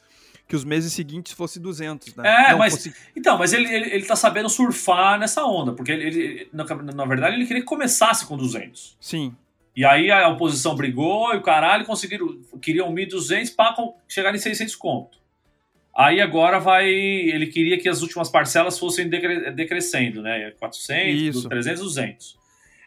[0.49, 2.47] que os meses seguintes fosse 200, né?
[2.47, 2.73] É, Não, mas.
[2.73, 2.93] Fosse...
[3.15, 7.05] Então, mas ele, ele, ele tá sabendo surfar nessa onda, porque ele, ele na, na,
[7.05, 8.97] verdade, ele queria que começasse com 200.
[8.99, 9.35] Sim.
[9.75, 12.39] E aí a oposição brigou e o caralho conseguiram.
[12.59, 13.75] Queriam 1.200 para
[14.07, 15.19] chegar em 600 conto.
[15.95, 16.89] Aí agora vai.
[16.89, 20.49] Ele queria que as últimas parcelas fossem decre, decrescendo, né?
[20.59, 21.47] 400, Isso.
[21.47, 22.38] 300, 200.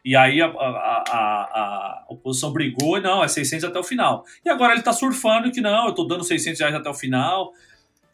[0.05, 4.25] E aí a, a, a, a, oposição brigou, não, é 600 até o final.
[4.45, 7.53] E agora ele está surfando que não, eu estou dando 600 reais até o final.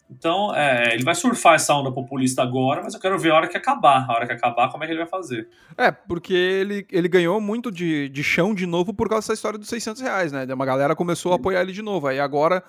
[0.09, 3.47] Então, é, ele vai surfar essa onda populista agora, mas eu quero ver a hora
[3.47, 4.09] que acabar.
[4.09, 5.47] A hora que acabar, como é que ele vai fazer.
[5.77, 9.59] É, porque ele, ele ganhou muito de, de chão de novo por causa dessa história
[9.59, 10.45] dos 600 reais, né?
[10.51, 12.07] Uma galera começou a apoiar ele de novo.
[12.07, 12.63] Aí agora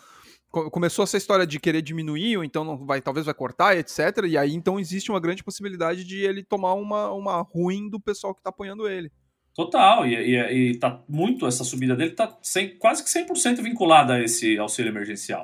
[0.50, 4.24] começou essa história de querer diminuir, ou então não vai, talvez vai cortar, etc.
[4.28, 8.34] E aí então existe uma grande possibilidade de ele tomar uma, uma ruim do pessoal
[8.34, 9.10] que tá apoiando ele.
[9.54, 14.14] Total, e, e, e tá muito, essa subida dele tá sem, quase que 100% vinculada
[14.14, 15.42] a esse auxílio emergencial.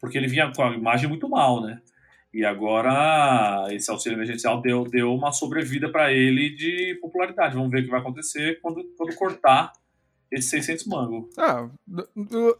[0.00, 1.80] Porque ele vinha com a imagem muito mal, né?
[2.32, 7.54] E agora esse auxílio emergencial deu, deu uma sobrevida para ele de popularidade.
[7.54, 9.72] Vamos ver o que vai acontecer quando, quando cortar
[10.30, 11.30] esses 600 mangos.
[11.38, 11.68] Ah,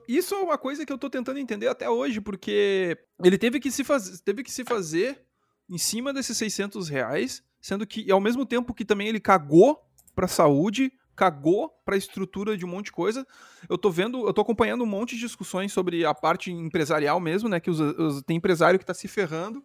[0.09, 3.71] isso é uma coisa que eu tô tentando entender até hoje, porque ele teve que
[3.71, 5.21] se, faz, teve que se fazer
[5.69, 9.79] em cima desses 600 reais, sendo que ao mesmo tempo que também ele cagou
[10.15, 13.27] para a saúde, cagou para a estrutura de um monte de coisa.
[13.69, 17.49] Eu tô vendo, eu tô acompanhando um monte de discussões sobre a parte empresarial mesmo,
[17.49, 17.61] né?
[17.61, 19.63] Que os, os, tem empresário que está se ferrando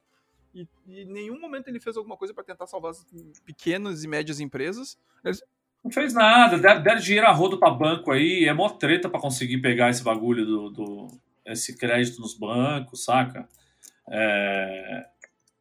[0.53, 3.05] e, e, em nenhum momento ele fez alguma coisa para tentar salvar as
[3.43, 4.97] pequenas e médias empresas.
[5.23, 5.41] Eles...
[5.83, 9.19] Não fez nada, deram, deram dinheiro a rodo para banco aí, é mó treta para
[9.19, 11.07] conseguir pegar esse bagulho do, do,
[11.45, 13.47] esse crédito nos bancos, saca?
[14.09, 15.05] É,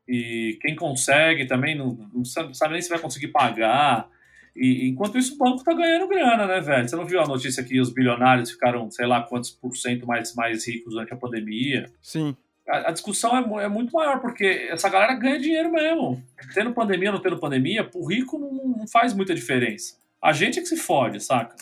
[0.07, 4.09] e quem consegue também não, não sabe, sabe nem se vai conseguir pagar.
[4.55, 6.87] E enquanto isso, o banco tá ganhando grana, né, velho?
[6.87, 10.35] Você não viu a notícia que os bilionários ficaram, sei lá, quantos por cento mais,
[10.35, 11.91] mais ricos durante a pandemia?
[12.03, 12.37] Sim.
[12.69, 16.23] A, a discussão é, é, muito maior, porque essa galera ganha dinheiro mesmo.
[16.55, 20.02] Tendo pandemia ou não tendo pandemia, pro rico não, não faz muita diferença.
[20.23, 21.57] A gente é que se fode, saca?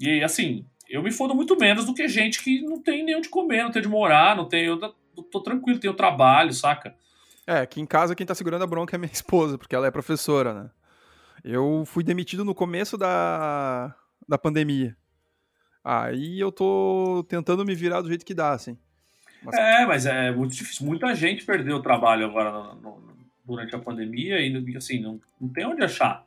[0.00, 3.28] E assim, eu me fodo muito menos do que gente que não tem nem onde
[3.28, 4.64] comer, não tem onde morar, não tem.
[4.64, 4.78] Eu
[5.30, 6.94] tô tranquilo, tenho trabalho, saca?
[7.46, 9.90] É, aqui em casa quem tá segurando a bronca é minha esposa, porque ela é
[9.90, 10.70] professora, né?
[11.44, 13.94] Eu fui demitido no começo da,
[14.28, 14.96] da pandemia.
[15.84, 18.76] Aí eu tô tentando me virar do jeito que dá, assim.
[19.42, 19.56] Mas...
[19.56, 20.84] É, mas é muito difícil.
[20.84, 25.48] Muita gente perdeu o trabalho agora no, no, durante a pandemia e, assim, não, não
[25.48, 26.26] tem onde achar.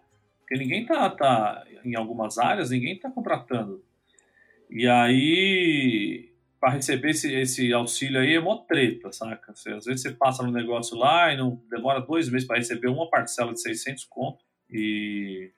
[0.52, 3.82] Porque ninguém tá, tá, em algumas áreas, ninguém tá contratando.
[4.70, 9.54] E aí, para receber esse, esse auxílio aí é mó treta, saca?
[9.54, 13.10] Às vezes você passa no negócio lá e não demora dois meses para receber uma
[13.10, 14.44] parcela de 600 conto.
[14.70, 15.52] E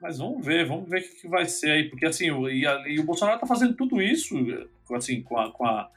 [0.00, 2.88] mas vamos ver, vamos ver o que, vai ser aí, porque assim, o, e, a,
[2.88, 4.34] e o Bolsonaro tá fazendo tudo isso,
[4.92, 5.90] assim, com a, com a,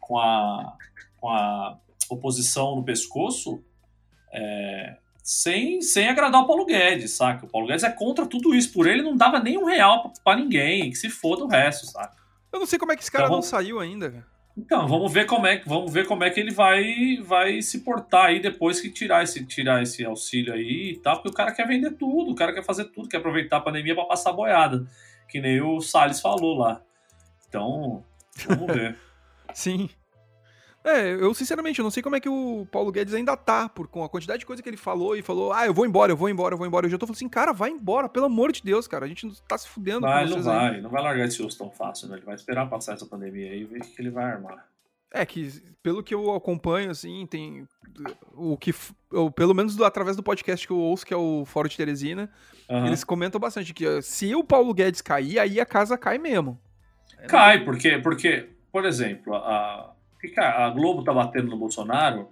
[0.00, 0.76] com a,
[1.18, 1.78] com a
[2.10, 3.62] oposição no pescoço,
[4.32, 7.46] é, sem, sem agradar o Paulo Guedes, saca?
[7.46, 10.38] O Paulo Guedes é contra tudo isso, por ele não dava nem um real para
[10.38, 12.16] ninguém, que se foda o resto, saca?
[12.52, 14.26] Eu não sei como é que esse cara então, não saiu ainda, cara.
[14.56, 18.26] Então, vamos ver como é, vamos ver como é que ele vai, vai se portar
[18.26, 21.66] aí depois que tirar esse, tirar esse auxílio aí e tal, porque o cara quer
[21.66, 24.86] vender tudo, o cara quer fazer tudo, quer aproveitar a pandemia para passar boiada,
[25.28, 26.82] que nem o Salles falou lá.
[27.48, 28.04] Então,
[28.46, 28.98] vamos ver.
[29.54, 29.88] Sim.
[30.84, 33.86] É, eu sinceramente eu não sei como é que o Paulo Guedes ainda tá, por,
[33.86, 36.16] com a quantidade de coisa que ele falou e falou, ah, eu vou embora, eu
[36.16, 36.86] vou embora, eu vou embora.
[36.86, 39.04] Eu já tô falando assim, cara, vai embora, pelo amor de Deus, cara.
[39.04, 42.08] A gente tá se fudendo vai, não vai, não vai largar esse osso tão fácil,
[42.08, 42.16] né?
[42.16, 44.66] Ele vai esperar passar essa pandemia aí e ver o que ele vai armar.
[45.14, 47.68] É, que pelo que eu acompanho, assim, tem
[48.34, 48.74] o que,
[49.12, 51.76] eu, pelo menos do, através do podcast que eu ouço, que é o Fórum de
[51.76, 52.30] Teresina,
[52.68, 52.86] uhum.
[52.86, 56.58] eles comentam bastante que se o Paulo Guedes cair, aí a casa cai mesmo.
[57.28, 59.94] Cai, porque, porque por exemplo, a,
[60.28, 62.28] que a Globo tá batendo no Bolsonaro,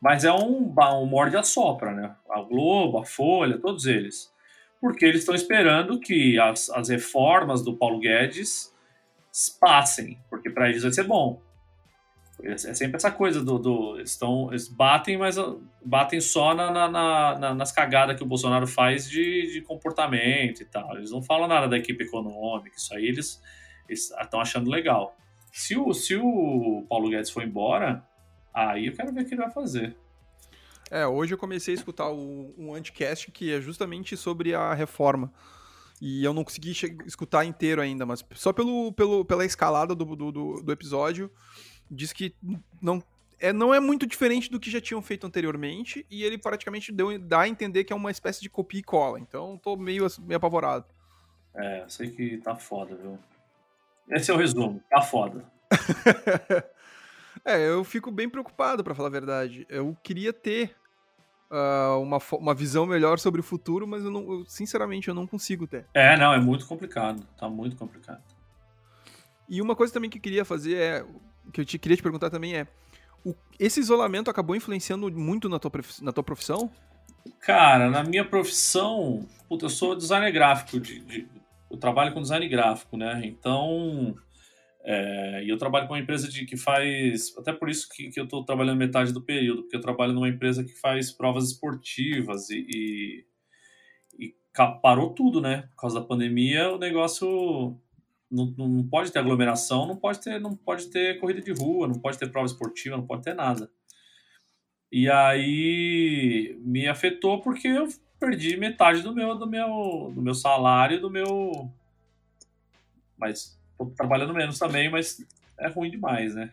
[0.00, 2.14] mas é um, um morde a sopra, né?
[2.30, 4.32] A Globo, a Folha, todos eles.
[4.80, 8.72] Porque eles estão esperando que as, as reformas do Paulo Guedes
[9.60, 11.42] passem, porque para eles vai ser bom.
[12.40, 13.58] É sempre essa coisa do.
[13.58, 15.36] do eles, tão, eles batem, mas
[15.84, 20.64] batem só na, na, na, nas cagadas que o Bolsonaro faz de, de comportamento e
[20.64, 20.96] tal.
[20.96, 23.42] Eles não falam nada da equipe econômica, isso aí eles
[23.88, 25.16] estão achando legal.
[25.52, 28.06] Se o, se o Paulo Guedes for embora,
[28.52, 29.96] aí eu quero ver o que ele vai fazer.
[30.90, 35.32] É, hoje eu comecei a escutar o, um anticast que é justamente sobre a reforma.
[36.00, 36.70] E eu não consegui
[37.04, 41.30] escutar inteiro ainda, mas só pelo, pelo, pela escalada do, do, do episódio,
[41.90, 42.34] diz que
[42.80, 43.02] não
[43.40, 47.18] é, não é muito diferente do que já tinham feito anteriormente, e ele praticamente deu,
[47.18, 49.18] dá a entender que é uma espécie de copia e cola.
[49.20, 50.86] Então tô meio, meio apavorado.
[51.54, 53.18] É, sei que tá foda, viu?
[54.10, 54.82] Esse é o resumo.
[54.90, 55.44] Tá foda.
[57.44, 59.66] é, eu fico bem preocupado, para falar a verdade.
[59.68, 60.74] Eu queria ter
[61.50, 65.26] uh, uma, uma visão melhor sobre o futuro, mas eu, não, eu, sinceramente eu não
[65.26, 65.86] consigo ter.
[65.94, 67.26] É, não, é muito complicado.
[67.36, 68.22] Tá muito complicado.
[69.48, 71.04] E uma coisa também que eu queria fazer é.
[71.52, 72.66] Que eu te, queria te perguntar também é.
[73.24, 76.70] O, esse isolamento acabou influenciando muito na tua, na tua profissão?
[77.40, 81.28] Cara, na minha profissão, puta, eu sou designer gráfico de, de,
[81.70, 83.20] eu trabalho com design gráfico, né?
[83.24, 84.14] Então,
[84.84, 87.36] é, e eu trabalho com uma empresa de, que faz.
[87.36, 90.28] Até por isso que, que eu estou trabalhando metade do período, porque eu trabalho numa
[90.28, 93.26] empresa que faz provas esportivas e, e,
[94.18, 94.34] e
[94.82, 95.68] parou tudo, né?
[95.74, 97.78] Por causa da pandemia, o negócio
[98.30, 101.98] não, não pode ter aglomeração, não pode ter, não pode ter corrida de rua, não
[101.98, 103.70] pode ter prova esportiva, não pode ter nada.
[104.90, 111.00] E aí me afetou porque eu perdi metade do meu, do meu, do meu salário,
[111.00, 111.70] do meu.
[113.16, 115.24] Mas tô trabalhando menos também, mas
[115.58, 116.52] é ruim demais, né?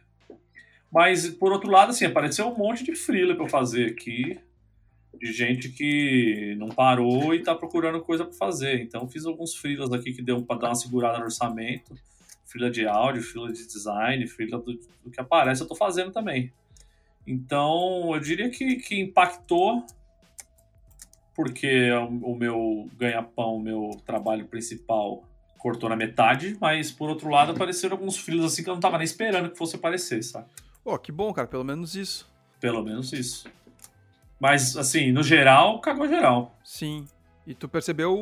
[0.91, 4.39] Mas, por outro lado, assim, apareceu um monte de freela para fazer aqui,
[5.19, 8.81] de gente que não parou e tá procurando coisa para fazer.
[8.81, 11.97] Então, fiz alguns freelas aqui que deu para dar uma segurada no orçamento.
[12.45, 14.73] Freela de áudio, freela de design, freela do,
[15.03, 16.51] do que aparece, eu tô fazendo também.
[17.27, 19.85] Então, eu diria que, que impactou,
[21.35, 25.23] porque o meu ganha-pão, o meu trabalho principal
[25.57, 28.97] cortou na metade, mas por outro lado apareceram alguns filhos assim que eu não tava
[28.97, 30.45] nem esperando que fosse aparecer, sabe?
[30.83, 32.29] Pô, que bom, cara, pelo menos isso.
[32.59, 33.47] Pelo menos isso.
[34.39, 36.55] Mas, assim, no geral, cagou geral.
[36.63, 37.07] Sim.
[37.47, 38.15] E tu percebeu,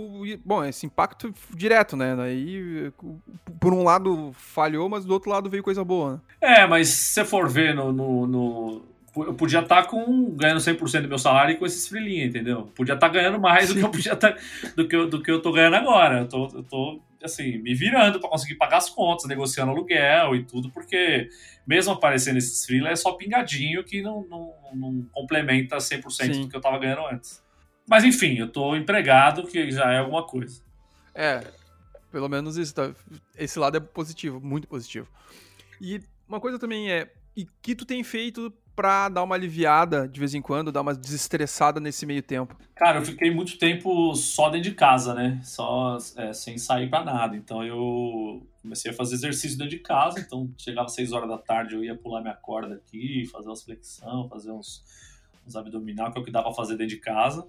[0.43, 2.15] bom, esse impacto direto, né?
[2.21, 2.91] Aí,
[3.60, 6.19] por um lado falhou, mas do outro lado veio coisa boa, né?
[6.41, 8.86] É, mas se você for ver no, no, no
[9.17, 12.71] eu podia estar tá com ganhando 100% do meu salário com esses freelinhos, entendeu?
[12.76, 14.39] Podia estar tá ganhando mais do que eu podia estar tá,
[14.76, 16.19] do que eu, do que eu tô ganhando agora.
[16.19, 20.43] Eu tô, eu tô assim, me virando para conseguir pagar as contas, negociando aluguel e
[20.43, 21.30] tudo, porque
[21.65, 26.41] mesmo aparecendo esses freela é só pingadinho que não, não, não complementa 100% Sim.
[26.41, 27.41] do que eu tava ganhando antes.
[27.88, 30.62] Mas enfim, eu tô empregado, que já é alguma coisa.
[31.13, 31.43] É,
[32.12, 32.93] pelo menos isso, tá,
[33.38, 35.08] esse lado é positivo, muito positivo.
[35.82, 40.19] E uma coisa também é, e que tu tem feito pra dar uma aliviada de
[40.19, 42.57] vez em quando, dar uma desestressada nesse meio tempo?
[42.75, 45.39] Cara, eu fiquei muito tempo só dentro de casa, né?
[45.43, 47.35] Só é, sem sair para nada.
[47.35, 50.19] Então eu comecei a fazer exercício dentro de casa.
[50.19, 53.63] Então chegava às 6 horas da tarde, eu ia pular minha corda aqui, fazer umas
[53.63, 54.83] flexão, fazer uns,
[55.45, 57.47] uns abdominal, que é o que dava pra fazer dentro de casa.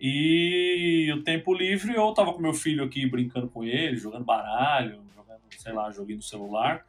[0.00, 4.98] E o tempo livre eu tava com meu filho aqui brincando com ele, jogando baralho,
[5.14, 6.84] jogando, sei lá, joguinho no celular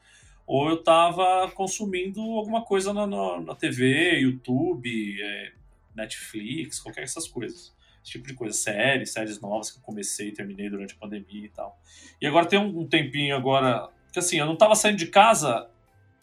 [0.51, 5.53] ou eu estava consumindo alguma coisa na, na, na TV, YouTube, é,
[5.95, 7.73] Netflix, qualquer dessas coisas.
[8.03, 11.45] Esse tipo de coisa, séries, séries novas que eu comecei e terminei durante a pandemia
[11.45, 11.79] e tal.
[12.19, 15.69] E agora tem um, tempinho agora, que assim, eu não estava saindo de casa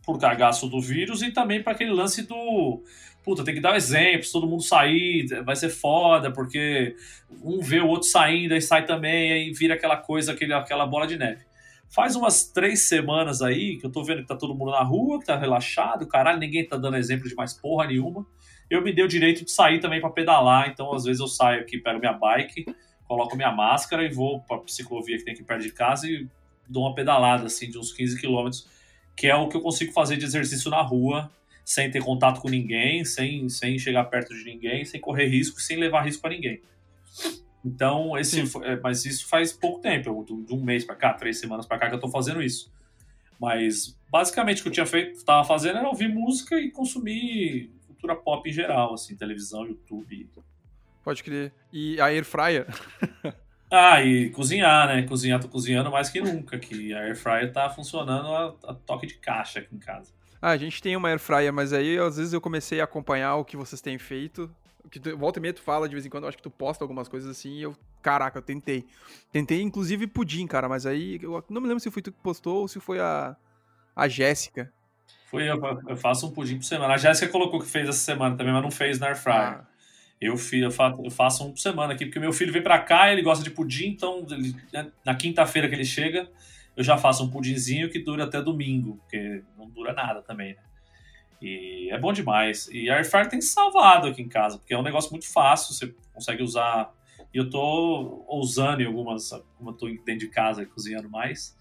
[0.05, 2.83] por cagaço do vírus e também para aquele lance do
[3.25, 6.95] puta, tem que dar exemplos, todo mundo sair, vai ser foda, porque
[7.43, 11.07] um vê o outro saindo, aí sai também, aí vira aquela coisa, aquele, aquela bola
[11.07, 11.48] de neve.
[11.89, 15.19] Faz umas três semanas aí que eu tô vendo que tá todo mundo na rua,
[15.19, 18.27] que tá relaxado, caralho, ninguém tá dando exemplo de mais porra nenhuma.
[18.71, 21.63] Eu me dei o direito de sair também para pedalar, então às vezes eu saio
[21.63, 22.67] aqui, pego minha bike,
[23.05, 26.29] coloco minha máscara e vou pra ciclovia que tem aqui perto de casa e
[26.69, 28.69] dou uma pedalada assim de uns 15 quilômetros,
[29.17, 31.31] que é o que eu consigo fazer de exercício na rua,
[31.65, 35.79] sem ter contato com ninguém, sem, sem chegar perto de ninguém, sem correr risco, sem
[35.79, 36.61] levar risco para ninguém.
[37.65, 41.67] Então, esse, é, mas isso faz pouco tempo, de um mês para cá, três semanas
[41.67, 42.73] para cá que eu tô fazendo isso.
[43.41, 48.17] Mas basicamente o que eu tinha feito, tava fazendo era ouvir música e consumir cultura
[48.17, 50.31] pop em geral, assim, televisão, YouTube.
[51.03, 51.53] Pode crer.
[51.73, 52.67] E a air fryer?
[53.71, 55.03] ah, e cozinhar, né?
[55.03, 59.07] Cozinhar, tô cozinhando mais que nunca, que a air fryer tá funcionando a, a toque
[59.07, 60.13] de caixa aqui em casa.
[60.41, 63.37] Ah, a gente tem uma air fryer, mas aí às vezes eu comecei a acompanhar
[63.37, 64.51] o que vocês têm feito
[64.91, 66.51] que tu, volta e meia tu fala de vez em quando, eu acho que tu
[66.51, 68.87] posta algumas coisas assim, e eu, caraca, eu tentei.
[69.31, 72.63] Tentei, inclusive, pudim, cara, mas aí eu não me lembro se foi tu que postou
[72.63, 73.37] ou se foi a,
[73.95, 74.73] a Jéssica.
[75.27, 76.95] Foi, eu, eu, faço um pudim por semana.
[76.95, 79.37] A Jéssica colocou que fez essa semana também, mas não fez na Airfryer.
[79.37, 79.67] Ah.
[80.21, 82.79] Eu, fiz, eu, faço, eu faço um por semana aqui, porque meu filho vem pra
[82.79, 86.29] cá, ele gosta de pudim, então ele, né, na quinta-feira que ele chega,
[86.77, 90.63] eu já faço um pudinzinho que dura até domingo, porque não dura nada também, né?
[91.41, 92.69] E é bom demais.
[92.73, 95.75] E a Air Fryer tem salvado aqui em casa, porque é um negócio muito fácil,
[95.75, 96.93] você consegue usar.
[97.33, 101.57] E eu tô ousando em algumas, como eu tô dentro de casa cozinhando mais,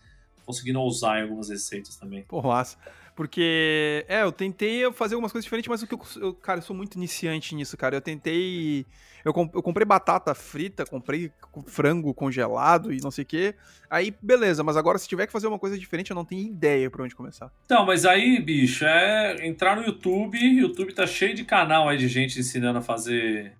[0.45, 2.23] conseguindo ousar em algumas receitas também.
[2.23, 2.77] Porra, massa.
[3.17, 6.61] Porque, é, eu tentei fazer algumas coisas diferentes, mas o que eu, eu, cara, eu
[6.61, 7.95] sou muito iniciante nisso, cara.
[7.95, 8.85] Eu tentei.
[9.25, 11.31] Eu, comprei batata frita, comprei
[11.65, 13.55] frango congelado e não sei o quê.
[13.89, 16.91] Aí, beleza, mas agora se tiver que fazer uma coisa diferente, eu não tenho ideia
[16.91, 17.51] por onde começar.
[17.65, 20.37] Então, mas aí, bicho, é entrar no YouTube.
[20.37, 23.57] YouTube tá cheio de canal aí de gente ensinando a fazer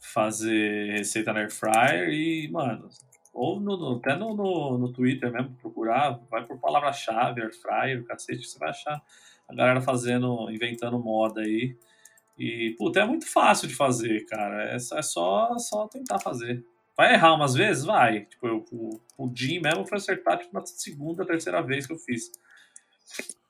[0.00, 2.88] fazer receita na air fryer e, mano,
[3.32, 8.46] ou no, no, até no, no, no, Twitter mesmo, procurar, vai por palavra-chave, air cacete,
[8.46, 9.02] você vai achar
[9.48, 11.76] a galera fazendo, inventando moda aí.
[12.38, 14.72] E, puta, é muito fácil de fazer, cara.
[14.72, 16.64] É, é só, só tentar fazer.
[16.96, 17.84] Vai errar umas vezes?
[17.84, 18.24] Vai.
[18.26, 22.30] Tipo, eu, o pudim mesmo foi acertar tipo, na segunda, terceira vez que eu fiz.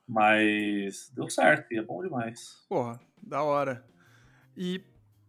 [0.07, 2.65] Mas deu certo e é bom demais.
[2.69, 3.85] Porra, da hora.
[4.57, 4.81] E,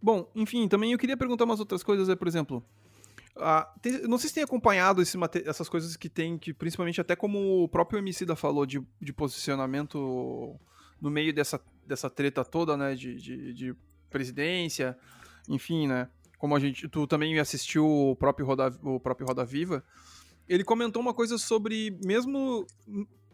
[0.01, 2.63] bom, enfim, também eu queria perguntar umas outras coisas, é, por exemplo,
[3.35, 7.15] Uh, tem, não sei se tem acompanhado esse, essas coisas que tem, que principalmente até
[7.15, 10.59] como o próprio Emicida falou, de, de posicionamento
[10.99, 13.75] no meio dessa, dessa treta toda, né, de, de, de
[14.09, 14.97] presidência,
[15.47, 19.83] enfim, né, como a gente, tu também assistiu o próprio Roda, o próprio Roda Viva,
[20.47, 22.65] ele comentou uma coisa sobre mesmo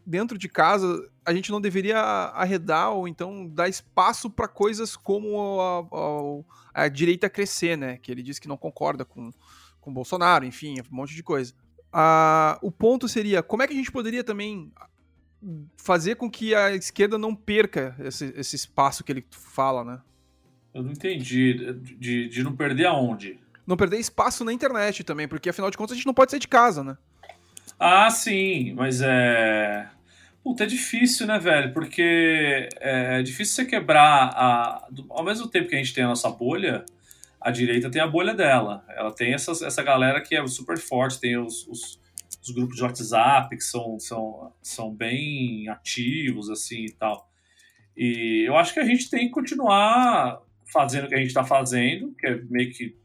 [0.05, 5.59] dentro de casa a gente não deveria arredar ou então dar espaço para coisas como
[5.59, 7.97] a, a, a, direita crescer, né?
[7.97, 9.31] Que ele disse que não concorda com
[9.85, 11.53] com Bolsonaro, enfim, um monte de coisa.
[11.93, 14.71] Ah, o ponto seria como é que a gente poderia também
[15.77, 20.01] fazer com que a esquerda não perca esse, esse espaço que ele fala, né?
[20.73, 21.53] Eu não entendi.
[21.73, 23.39] De, de não perder aonde?
[23.65, 26.39] Não perder espaço na internet também, porque afinal de contas a gente não pode sair
[26.39, 26.97] de casa, né?
[27.79, 29.87] Ah, sim, mas é.
[30.43, 31.73] Puta, é difícil, né, velho?
[31.73, 34.87] Porque é difícil você quebrar a.
[35.09, 36.85] Ao mesmo tempo que a gente tem a nossa bolha,
[37.45, 38.83] a direita tem a bolha dela.
[38.89, 42.01] Ela tem essas, essa galera que é super forte, tem os, os,
[42.41, 47.29] os grupos de WhatsApp que são, são, são bem ativos, assim e tal.
[47.95, 50.41] E eu acho que a gente tem que continuar
[50.73, 52.97] fazendo o que a gente está fazendo, que é meio que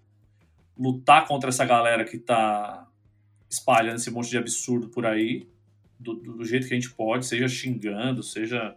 [0.75, 2.89] lutar contra essa galera que está
[3.47, 5.47] espalhando esse monte de absurdo por aí,
[5.99, 8.75] do, do, jeito que a gente pode, seja xingando, seja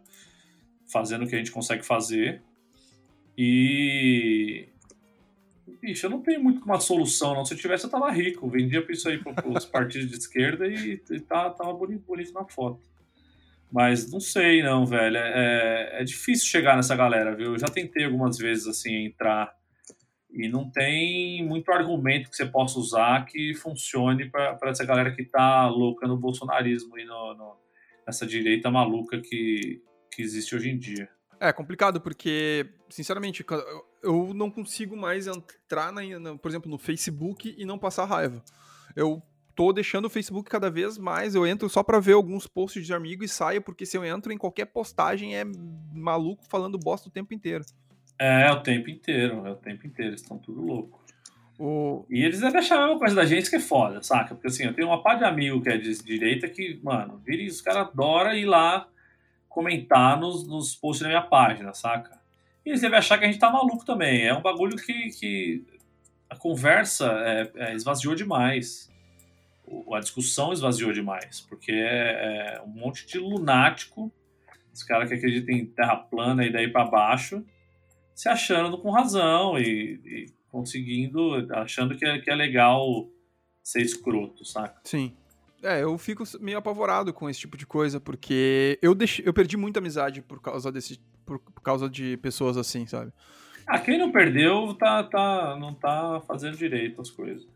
[0.92, 2.44] fazendo o que a gente consegue fazer.
[3.38, 4.68] E.
[5.82, 7.46] Bicho, eu não tenho muito uma solução, não.
[7.46, 8.50] Se eu tivesse, eu tava rico.
[8.50, 12.46] Vendia isso aí para os partidos de esquerda e, e tá, tava bonito, bonito na
[12.46, 12.82] foto.
[13.72, 15.18] Mas não sei, não, velho.
[15.18, 17.54] É, é difícil chegar nessa galera, viu?
[17.54, 19.54] Eu já tentei algumas vezes, assim, entrar
[20.34, 25.24] e não tem muito argumento que você possa usar que funcione para essa galera que
[25.24, 27.56] tá louca no bolsonarismo e no, no,
[28.06, 31.08] nessa direita maluca que, que existe hoje em dia.
[31.40, 33.46] É complicado porque, sinceramente,
[34.04, 36.02] eu não consigo mais entrar, na,
[36.38, 38.44] por exemplo, no Facebook e não passar raiva.
[38.96, 39.24] Eu
[39.56, 41.36] tô deixando o Facebook cada vez mais.
[41.36, 44.32] Eu entro só para ver alguns posts de amigo e saio, porque se eu entro
[44.32, 45.44] em qualquer postagem é
[45.94, 47.64] maluco falando bosta o tempo inteiro.
[48.20, 51.02] É, o tempo inteiro, é o tempo inteiro, eles estão tudo louco.
[51.58, 52.06] O...
[52.10, 54.36] E eles devem achar a mesma coisa da gente que é foda, saca?
[54.36, 57.44] Porque assim, eu tenho uma par de amigo que é de direita que, mano, vira
[57.44, 58.88] os caras adoram ir lá
[59.48, 62.23] comentar nos, nos posts da minha página, saca?
[62.66, 64.26] E eles devem achar que a gente tá maluco também.
[64.26, 65.66] É um bagulho que, que
[66.30, 68.92] a conversa é, é, esvaziou demais
[69.94, 74.12] a discussão esvaziou demais, porque é, é um monte de lunático,
[74.74, 77.44] os caras que acreditam em terra plana e daí para baixo,
[78.14, 83.08] se achando com razão e, e, conseguindo, achando que é, que é legal
[83.64, 84.82] ser escroto, saca?
[84.84, 85.16] Sim.
[85.62, 89.56] É, eu fico meio apavorado com esse tipo de coisa, porque eu, deixei, eu perdi
[89.56, 91.00] muita amizade por causa desse.
[91.26, 93.12] Por, por causa de pessoas assim, sabe?
[93.66, 97.48] Ah, quem não perdeu tá, tá, não tá fazendo direito as coisas.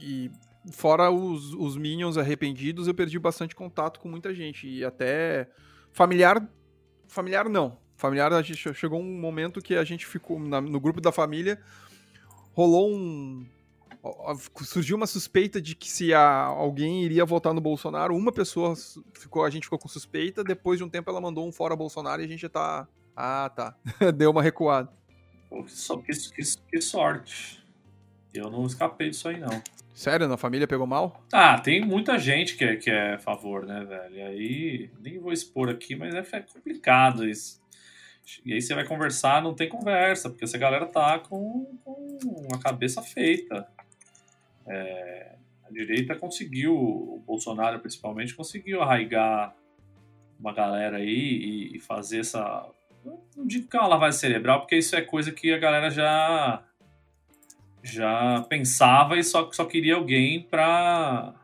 [0.00, 0.30] E
[0.72, 4.66] fora os, os Minions arrependidos, eu perdi bastante contato com muita gente.
[4.66, 5.48] E até
[5.92, 6.48] familiar.
[7.06, 7.78] Familiar não.
[7.96, 11.60] Familiar, a gente chegou um momento que a gente ficou na, no grupo da família.
[12.52, 13.46] Rolou um.
[14.62, 18.74] Surgiu uma suspeita de que se a, alguém iria votar no Bolsonaro, uma pessoa
[19.14, 22.22] ficou, a gente ficou com suspeita, depois de um tempo ela mandou um fora Bolsonaro
[22.22, 22.88] e a gente já tá.
[23.14, 23.76] Ah, tá.
[24.16, 24.90] Deu uma recuada.
[25.48, 27.62] Pô, que, que, que sorte.
[28.32, 29.62] Eu não escapei disso aí, não.
[29.92, 31.22] Sério, na família pegou mal?
[31.32, 34.14] Ah, tem muita gente que é, que é a favor, né, velho?
[34.14, 37.60] E aí, nem vou expor aqui, mas é, é complicado isso.
[38.44, 42.58] E aí você vai conversar, não tem conversa, porque essa galera tá com, com a
[42.58, 43.66] cabeça feita.
[44.66, 49.54] É, a direita conseguiu, o Bolsonaro principalmente, conseguiu arraigar
[50.38, 52.68] uma galera aí e, e fazer essa.
[53.04, 56.64] Não digo que é uma lavagem cerebral, porque isso é coisa que a galera já
[57.82, 61.34] já pensava e só, só queria alguém para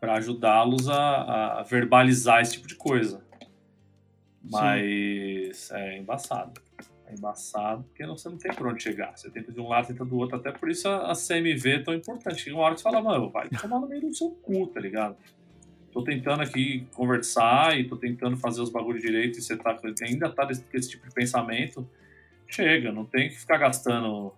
[0.00, 3.22] para ajudá-los a, a, verbalizar esse tipo de coisa.
[4.42, 5.74] Mas Sim.
[5.76, 6.60] é embaçado.
[7.12, 9.16] Embaçado porque você não tem por onde chegar.
[9.16, 10.36] Você tenta de um lado, tenta do outro.
[10.36, 12.50] Até por isso a, CMV é tão importante.
[12.50, 15.16] Uma hora você fala, mano, vai tomar no meio do seu cu, tá ligado?
[15.92, 20.30] Tô tentando aqui conversar e tô tentando fazer os bagulhos direito e você tá, ainda
[20.30, 21.88] tá com esse tipo de pensamento.
[22.46, 24.32] Chega, não tem que ficar gastando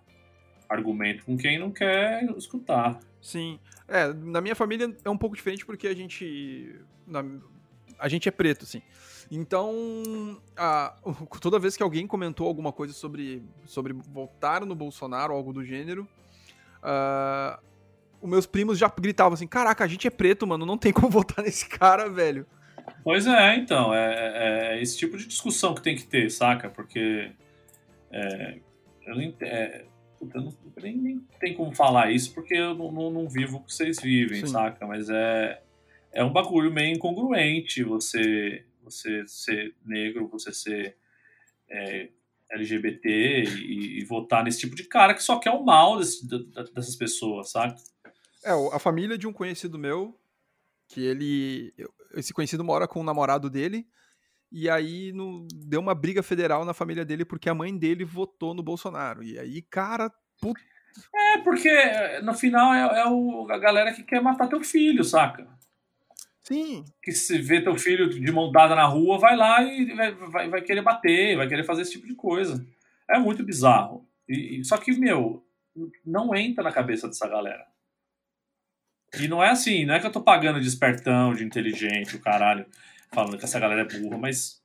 [0.67, 2.99] argumento com quem não quer escutar.
[3.21, 3.59] Sim.
[3.87, 6.75] É, na minha família é um pouco diferente porque a gente.
[7.07, 7.23] Na,
[7.97, 8.81] a gente é preto, assim.
[9.31, 10.95] Então, a,
[11.41, 15.63] toda vez que alguém comentou alguma coisa sobre, sobre votar no Bolsonaro ou algo do
[15.63, 16.07] gênero,
[16.83, 17.59] uh,
[18.21, 21.09] os meus primos já gritavam assim: Caraca, a gente é preto, mano, não tem como
[21.11, 22.45] votar nesse cara, velho.
[23.03, 26.69] Pois é, então, é, é, é esse tipo de discussão que tem que ter, saca?
[26.69, 27.31] Porque
[28.11, 28.59] é,
[29.05, 29.85] eu não, é,
[30.19, 33.61] puta, não, nem, nem tem como falar isso porque eu não, não, não vivo o
[33.61, 34.47] que vocês vivem, Sim.
[34.47, 34.85] saca?
[34.85, 35.61] Mas é,
[36.11, 40.95] é um bagulho meio incongruente você, você ser negro, você ser
[41.69, 42.09] é,
[42.51, 46.25] LGBT e, e, votar nesse tipo de cara que só quer o mal desse,
[46.73, 47.75] dessas pessoas, sabe?
[48.43, 50.17] É, a família de um conhecido meu,
[50.87, 51.73] que ele.
[52.13, 53.87] Esse conhecido mora com o namorado dele,
[54.51, 58.53] e aí no, deu uma briga federal na família dele porque a mãe dele votou
[58.53, 59.23] no Bolsonaro.
[59.23, 60.61] E aí, cara, puta.
[61.13, 61.69] É, porque
[62.21, 65.45] no final é, é o, a galera que quer matar teu filho, saca?
[66.47, 66.85] Sim.
[67.01, 70.49] Que se vê teu filho de mão dada na rua, vai lá e vai, vai,
[70.49, 72.63] vai querer bater, vai querer fazer esse tipo de coisa.
[73.09, 74.07] É muito bizarro.
[74.29, 75.43] E, só que, meu,
[76.05, 77.65] não entra na cabeça dessa galera.
[79.19, 82.21] E não é assim, não é que eu tô pagando de espertão, de inteligente, o
[82.21, 82.65] caralho,
[83.11, 84.61] falando que essa galera é burra, mas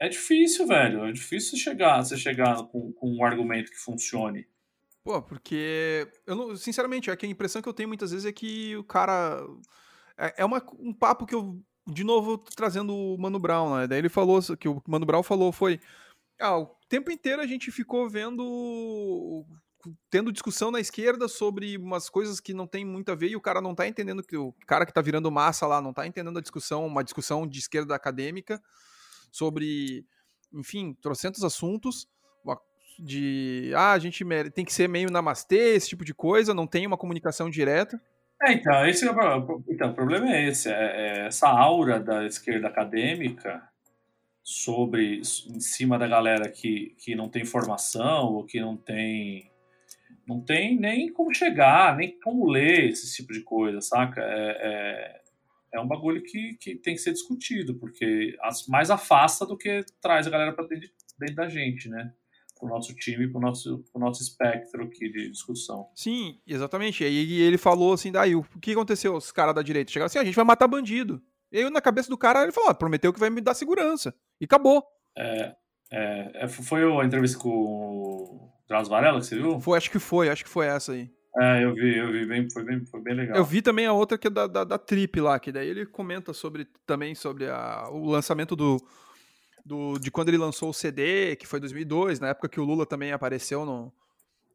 [0.00, 1.04] é difícil, velho.
[1.04, 4.46] É difícil chegar, você chegar com, com um argumento que funcione.
[5.04, 8.32] Pô, porque eu não, sinceramente, é que a impressão que eu tenho muitas vezes é
[8.32, 9.44] que o cara
[10.22, 13.86] é, é uma, um papo que eu, de novo, trazendo o Mano Brown, né?
[13.88, 15.80] Daí ele falou, que o Mano Brown falou foi,
[16.40, 19.44] ah, o tempo inteiro a gente ficou vendo,
[20.08, 23.40] tendo discussão na esquerda sobre umas coisas que não tem muito a ver e o
[23.40, 26.38] cara não tá entendendo, que o cara que tá virando massa lá não tá entendendo
[26.38, 28.62] a discussão, uma discussão de esquerda acadêmica
[29.32, 30.06] sobre,
[30.52, 32.06] enfim, trocentos assuntos,
[32.98, 36.86] de, ah, a gente tem que ser meio namastê, esse tipo de coisa, não tem
[36.86, 38.00] uma comunicação direta.
[38.44, 40.68] É, então, esse é o, então, o problema é esse.
[40.68, 43.62] É, é essa aura da esquerda acadêmica
[44.42, 49.48] sobre em cima da galera que, que não tem formação ou que não tem
[50.26, 54.20] não tem nem como chegar, nem como ler esse tipo de coisa, saca?
[54.20, 55.22] É, é,
[55.74, 58.36] é um bagulho que, que tem que ser discutido, porque
[58.68, 62.12] mais afasta do que traz a galera para dentro, dentro da gente, né?
[62.62, 65.88] Para o nosso time, para o nosso, pro nosso espectro aqui de discussão.
[65.94, 67.02] Sim, exatamente.
[67.02, 69.16] E aí ele falou assim, daí, o que aconteceu?
[69.16, 71.20] Os caras da direita chegaram assim, a gente vai matar bandido.
[71.50, 74.14] E aí na cabeça do cara ele falou, ah, prometeu que vai me dar segurança.
[74.40, 74.84] E acabou.
[75.18, 75.54] É,
[75.90, 79.60] é, é foi a entrevista com o Drauzio Varela que você viu?
[79.60, 81.10] Foi, acho que foi, acho que foi essa aí.
[81.40, 83.36] É, eu vi, eu vi, bem, foi, bem, foi bem legal.
[83.36, 85.86] Eu vi também a outra que é da, da, da Trip lá, que daí ele
[85.86, 88.76] comenta sobre também sobre a, o lançamento do,
[89.64, 92.84] do, de quando ele lançou o CD, que foi 2002, na época que o Lula
[92.84, 93.92] também apareceu no,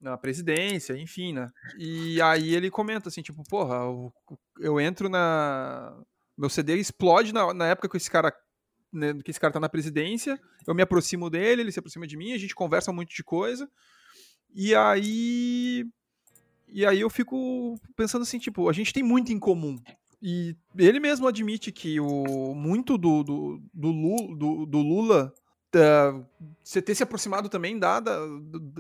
[0.01, 1.49] na presidência, enfim, né?
[1.78, 4.14] E aí ele comenta assim, tipo, porra, eu,
[4.60, 5.95] eu entro na.
[6.38, 8.34] Meu CD explode na, na época que esse cara.
[8.91, 12.16] Né, que esse cara tá na presidência, eu me aproximo dele, ele se aproxima de
[12.16, 13.70] mim, a gente conversa um monte de coisa.
[14.53, 15.86] E aí.
[16.70, 19.80] E aí eu fico pensando assim, tipo, a gente tem muito em comum.
[20.22, 25.34] E ele mesmo admite que o muito do, do, do, Lula, do, do Lula
[25.76, 26.26] uh,
[26.63, 28.18] você ter se aproximado também da, da,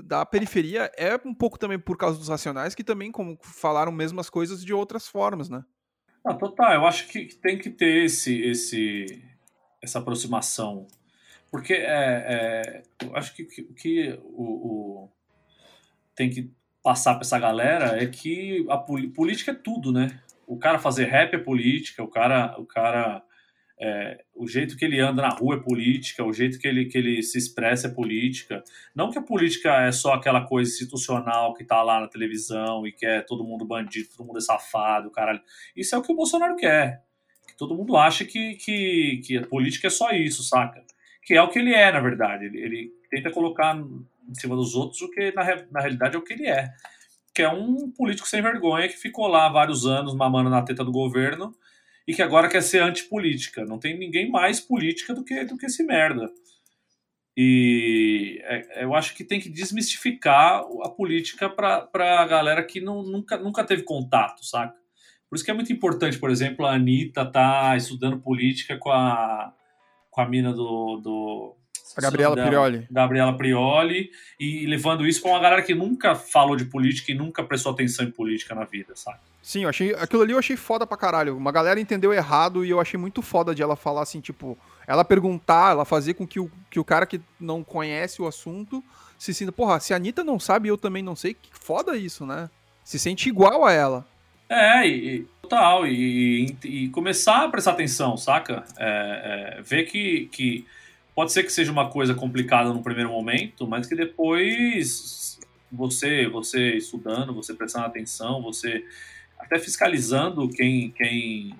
[0.03, 4.29] da, periferia é um pouco também por causa dos racionais, que também como falaram mesmas
[4.29, 5.63] coisas de outras formas, né?
[6.25, 9.23] Ah, total, eu acho que tem que ter esse, esse,
[9.81, 10.87] essa aproximação.
[11.49, 15.11] Porque é, é eu acho que o que o, o,
[16.13, 16.51] tem que
[16.83, 20.21] passar para essa galera é que a política é tudo, né?
[20.47, 23.21] O cara fazer rap é política, o cara, o cara
[23.79, 26.97] é, o jeito que ele anda na rua é política, o jeito que ele, que
[26.97, 28.63] ele se expressa é política.
[28.95, 32.93] Não que a política é só aquela coisa institucional que tá lá na televisão e
[32.93, 35.41] que é todo mundo bandido, todo mundo é safado, caralho.
[35.75, 37.03] Isso é o que o Bolsonaro quer.
[37.45, 40.83] Que todo mundo acha que, que, que a política é só isso, saca?
[41.21, 42.45] Que é o que ele é, na verdade.
[42.45, 46.23] Ele, ele tenta colocar em cima dos outros o que na, na realidade é o
[46.23, 46.73] que ele é
[47.37, 50.91] que é um político sem vergonha que ficou lá vários anos mamando na teta do
[50.91, 51.55] governo
[52.07, 53.63] e que agora quer ser antipolítica.
[53.63, 56.31] Não tem ninguém mais política do que, do que esse merda.
[57.37, 63.03] E é, eu acho que tem que desmistificar a política para a galera que não,
[63.03, 64.73] nunca, nunca teve contato, saca?
[65.29, 69.53] Por isso que é muito importante, por exemplo, a Anitta tá estudando política com a,
[70.09, 71.56] com a mina do, do
[71.97, 72.87] a Gabriela dela, Prioli.
[72.91, 77.43] Gabriela Prioli, e levando isso para uma galera que nunca falou de política e nunca
[77.43, 79.19] prestou atenção em política na vida, sabe?
[79.41, 79.93] Sim, eu achei.
[79.95, 81.35] Aquilo ali eu achei foda pra caralho.
[81.35, 85.03] Uma galera entendeu errado e eu achei muito foda de ela falar assim, tipo, ela
[85.03, 88.83] perguntar, ela fazer com que o, que o cara que não conhece o assunto
[89.17, 92.25] se sinta, porra, se a Anitta não sabe, eu também não sei, que foda isso,
[92.25, 92.49] né?
[92.83, 94.05] Se sente igual a ela.
[94.49, 98.63] É, e, total, e, e, começar a prestar atenção, saca?
[98.77, 100.65] É, é, ver que, que
[101.17, 105.39] Pode ser que seja uma coisa complicada no primeiro momento, mas que depois
[105.71, 108.85] você, você estudando, você prestando atenção, você
[109.39, 111.57] até fiscalizando quem, quem,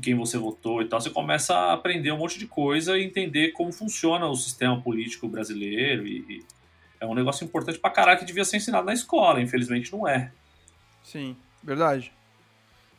[0.00, 3.50] quem você votou e tal, você começa a aprender um monte de coisa e entender
[3.50, 6.06] como funciona o sistema político brasileiro.
[6.06, 6.44] E, e
[7.00, 10.30] é um negócio importante pra caralho que devia ser ensinado na escola, infelizmente não é.
[11.02, 12.12] Sim, verdade.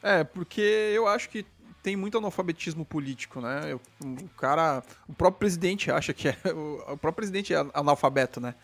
[0.03, 1.45] É, porque eu acho que
[1.87, 3.73] tem muito analfabetismo político, né?
[4.03, 8.55] O cara, o próprio presidente acha que é, o próprio presidente é analfabeto, né?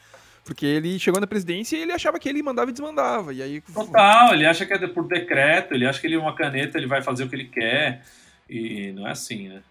[0.43, 3.33] Porque ele chegou na presidência e ele achava que ele mandava e desmandava.
[3.33, 3.61] E aí...
[3.61, 6.85] Total, ele acha que é por decreto, ele acha que ele é uma caneta, ele
[6.85, 8.03] vai fazer o que ele quer.
[8.49, 9.63] E não é assim, né?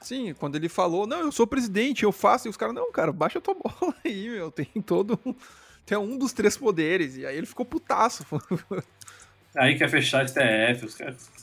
[0.00, 3.10] Sim, quando ele falou, não, eu sou presidente, eu faço, e os caras, não, cara,
[3.12, 5.18] baixa tua bola aí, meu, tem todo.
[5.84, 7.16] Tem um dos três poderes.
[7.16, 8.24] E aí ele ficou putaço.
[9.54, 11.41] Aí quer fechar STF, os caras.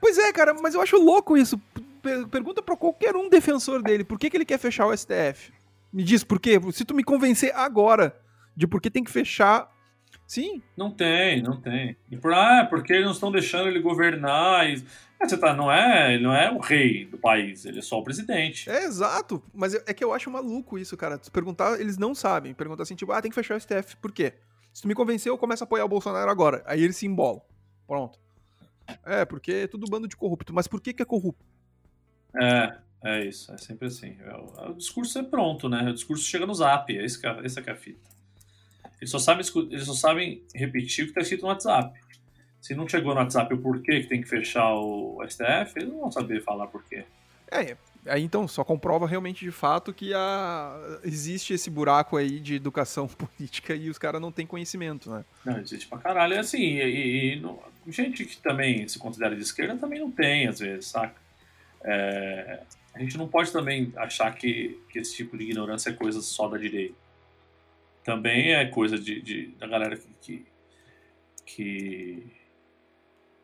[0.00, 1.60] Pois é, cara, mas eu acho louco isso.
[2.30, 5.52] Pergunta pra qualquer um defensor dele, por que, que ele quer fechar o STF?
[5.92, 6.60] Me diz por quê?
[6.72, 8.14] Se tu me convencer agora
[8.54, 9.70] de por que tem que fechar.
[10.26, 10.62] Sim.
[10.76, 11.96] Não tem, não tem.
[12.10, 14.68] E por, ah, porque eles não estão deixando ele governar.
[14.68, 14.84] E...
[15.20, 18.04] Você tá, não é, ele não é o rei do país, ele é só o
[18.04, 18.70] presidente.
[18.70, 21.18] É exato, mas é que eu acho maluco isso, cara.
[21.20, 22.54] Se perguntar, eles não sabem.
[22.54, 24.34] Perguntar assim, tipo, ah, tem que fechar o STF, por quê?
[24.72, 26.62] Se tu me convenceu, eu começo a apoiar o Bolsonaro agora.
[26.66, 27.40] Aí ele se embola.
[27.86, 28.18] Pronto.
[29.04, 30.52] É, porque é tudo bando de corrupto.
[30.52, 31.44] Mas por que que é corrupto?
[32.40, 34.16] É, é isso, é sempre assim.
[34.24, 35.90] É o, o, discurso é pronto, né?
[35.90, 38.08] O discurso chega no zap, é isso que é, essa que é a fita.
[39.00, 41.98] Eles só, sabem, eles só sabem repetir o que está escrito no WhatsApp.
[42.60, 46.00] Se não chegou no WhatsApp o porquê que tem que fechar o STF, eles não
[46.00, 47.04] vão saber falar porquê.
[47.50, 47.76] É,
[48.06, 50.98] aí então só comprova realmente de fato que a...
[51.04, 55.24] existe esse buraco aí de educação política e os caras não têm conhecimento, né?
[55.44, 56.34] Não, existe pra caralho.
[56.34, 57.60] É assim, e, e, e não...
[57.90, 61.20] gente que também se considera de esquerda também não tem, às vezes, saca?
[61.82, 62.60] É,
[62.94, 66.48] a gente não pode também achar que, que esse tipo de ignorância é coisa só
[66.48, 66.96] da direita.
[68.02, 70.46] Também é coisa de, de da galera que, que,
[71.44, 72.26] que,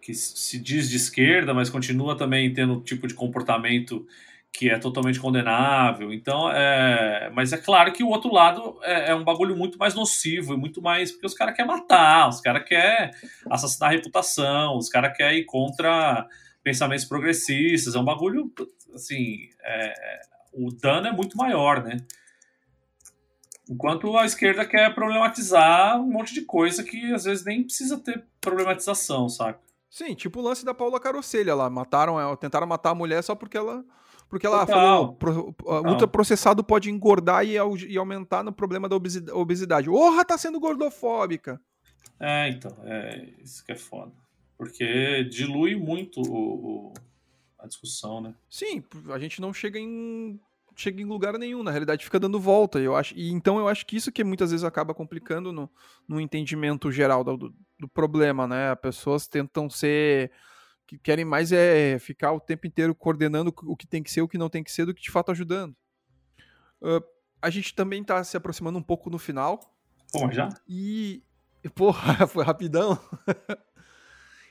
[0.01, 4.07] que, se diz de esquerda, mas continua também tendo um tipo de comportamento
[4.55, 6.13] que é totalmente condenável.
[6.13, 7.29] Então, é...
[7.35, 10.57] mas é claro que o outro lado é, é um bagulho muito mais nocivo e
[10.57, 11.11] muito mais.
[11.11, 13.11] Porque os caras querem matar, os caras querem
[13.51, 16.25] assassinar a reputação, os caras querem ir contra
[16.63, 18.51] pensamentos progressistas, é um bagulho,
[18.95, 20.21] assim, é,
[20.53, 21.97] o dano é muito maior, né?
[23.69, 28.25] Enquanto a esquerda quer problematizar um monte de coisa que às vezes nem precisa ter
[28.41, 29.59] problematização, saca?
[29.91, 33.35] Sim, tipo o lance da Paula Carocelha lá, mataram ela, tentaram matar a mulher só
[33.35, 33.85] porque ela
[34.35, 35.17] porque ela Total.
[35.17, 35.55] falou,
[35.87, 39.87] ultraprocessado pode engordar e, e, aumentar no problema da obesidade.
[39.87, 41.61] Porra, tá sendo gordofóbica.
[42.19, 44.11] É, então, é isso que é foda.
[44.59, 46.95] Porque dilui muito o, o,
[47.61, 48.35] a discussão, né?
[48.51, 50.41] Sim, a gente não chega em
[50.75, 53.15] chega em lugar nenhum, na realidade fica dando volta, eu acho.
[53.17, 55.71] E então eu acho que isso que muitas vezes acaba complicando no,
[56.09, 58.73] no entendimento geral do, do problema, né?
[58.73, 60.33] As pessoas tentam ser
[60.95, 64.29] que querem mais é ficar o tempo inteiro coordenando o que tem que ser, o
[64.29, 65.75] que não tem que ser, do que de fato ajudando.
[66.81, 67.03] Uh,
[67.41, 69.61] a gente também está se aproximando um pouco no final.
[70.13, 70.49] Pô, já?
[70.69, 71.23] E,
[71.75, 72.99] porra, foi rapidão.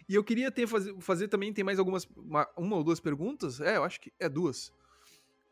[0.09, 3.61] E eu queria ter, fazer, fazer também, tem mais algumas, uma, uma ou duas perguntas?
[3.61, 4.69] É, eu acho que é duas.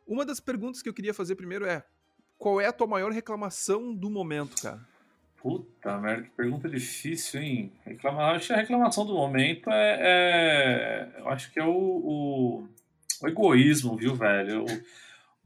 [0.05, 1.85] Uma das perguntas que eu queria fazer primeiro é,
[2.37, 4.85] qual é a tua maior reclamação do momento, cara?
[5.41, 7.73] Puta merda, que pergunta difícil, hein?
[7.83, 8.31] Reclama...
[8.31, 9.97] Acho que a reclamação do momento é.
[9.99, 11.19] é...
[11.19, 12.67] Eu acho que é o, o,
[13.23, 14.65] o egoísmo, viu, velho?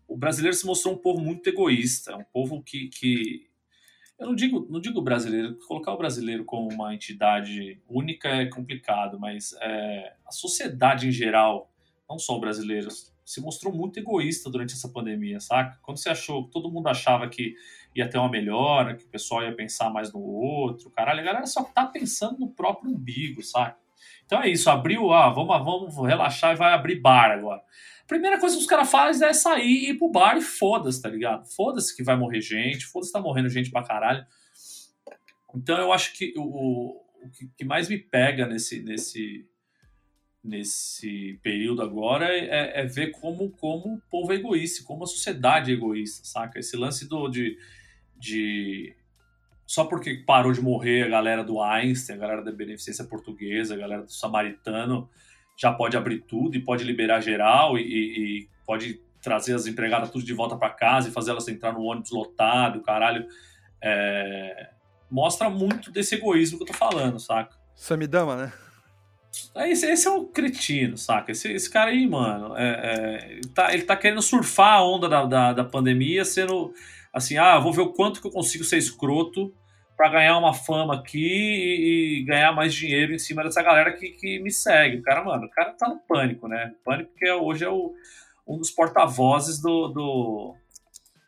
[0.07, 3.47] O, o, brasileiro se mostrou um povo muito egoísta, um povo que, que
[4.19, 9.17] eu não digo, não digo brasileiro, colocar o brasileiro como uma entidade única é complicado,
[9.17, 11.71] mas é, a sociedade em geral,
[12.09, 12.89] não só o brasileiro,
[13.25, 15.79] se mostrou muito egoísta durante essa pandemia, saca?
[15.81, 17.55] Quando você achou, todo mundo achava que
[17.95, 21.45] ia ter uma melhora, que o pessoal ia pensar mais no outro, caralho, a galera
[21.45, 23.77] só tá pensando no próprio umbigo, saca?
[24.25, 27.61] Então é isso, abriu, ah, vamos, vamos relaxar e vai abrir bar agora
[28.07, 31.09] primeira coisa que os caras fazem é sair e ir pro bar e foda-se, tá
[31.09, 31.45] ligado?
[31.47, 34.25] Foda-se que vai morrer gente, foda-se tá morrendo gente pra caralho.
[35.55, 37.05] Então eu acho que o, o
[37.57, 39.47] que mais me pega nesse, nesse,
[40.45, 45.71] nesse período agora é, é, ver como, como o povo é egoísta, como a sociedade
[45.71, 46.59] é egoísta, saca?
[46.59, 47.57] Esse lance do, de,
[48.15, 48.95] de.
[49.65, 53.77] Só porque parou de morrer a galera do Einstein, a galera da Beneficência Portuguesa, a
[53.77, 55.09] galera do Samaritano
[55.57, 60.23] já pode abrir tudo e pode liberar geral e, e pode trazer as empregadas tudo
[60.23, 63.27] de volta para casa e fazer elas entrar no ônibus lotado, caralho.
[63.81, 64.69] É...
[65.09, 67.55] Mostra muito desse egoísmo que eu tô falando, saca?
[67.73, 68.53] Samidama, né?
[69.55, 71.31] Esse, esse é o cretino, saca?
[71.31, 75.07] Esse, esse cara aí, mano, é, é, ele, tá, ele tá querendo surfar a onda
[75.07, 76.73] da, da, da pandemia, sendo
[77.13, 79.53] assim, ah, vou ver o quanto que eu consigo ser escroto
[79.95, 84.09] para ganhar uma fama aqui e, e, ganhar mais dinheiro em cima dessa galera que,
[84.09, 84.97] que me segue.
[84.97, 86.73] O cara, mano, o cara tá no pânico, né?
[86.83, 87.93] Pânico porque hoje é o,
[88.45, 90.55] um dos porta-vozes do, do,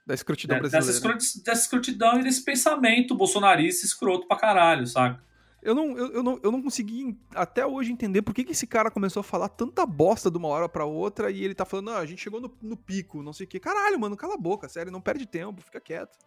[0.06, 1.16] Da escrotidão brasileira.
[1.16, 5.26] Dessa, dessa escrotidão e desse pensamento bolsonarista escroto pra caralho, saca?
[5.62, 8.68] Eu não, eu, eu, não, eu não consegui até hoje entender por que, que esse
[8.68, 11.90] cara começou a falar tanta bosta de uma hora para outra e ele tá falando,
[11.92, 13.60] ah, a gente chegou no, no pico, não sei o que.
[13.60, 16.18] Caralho, mano, cala a boca, sério, não perde tempo, fica quieto.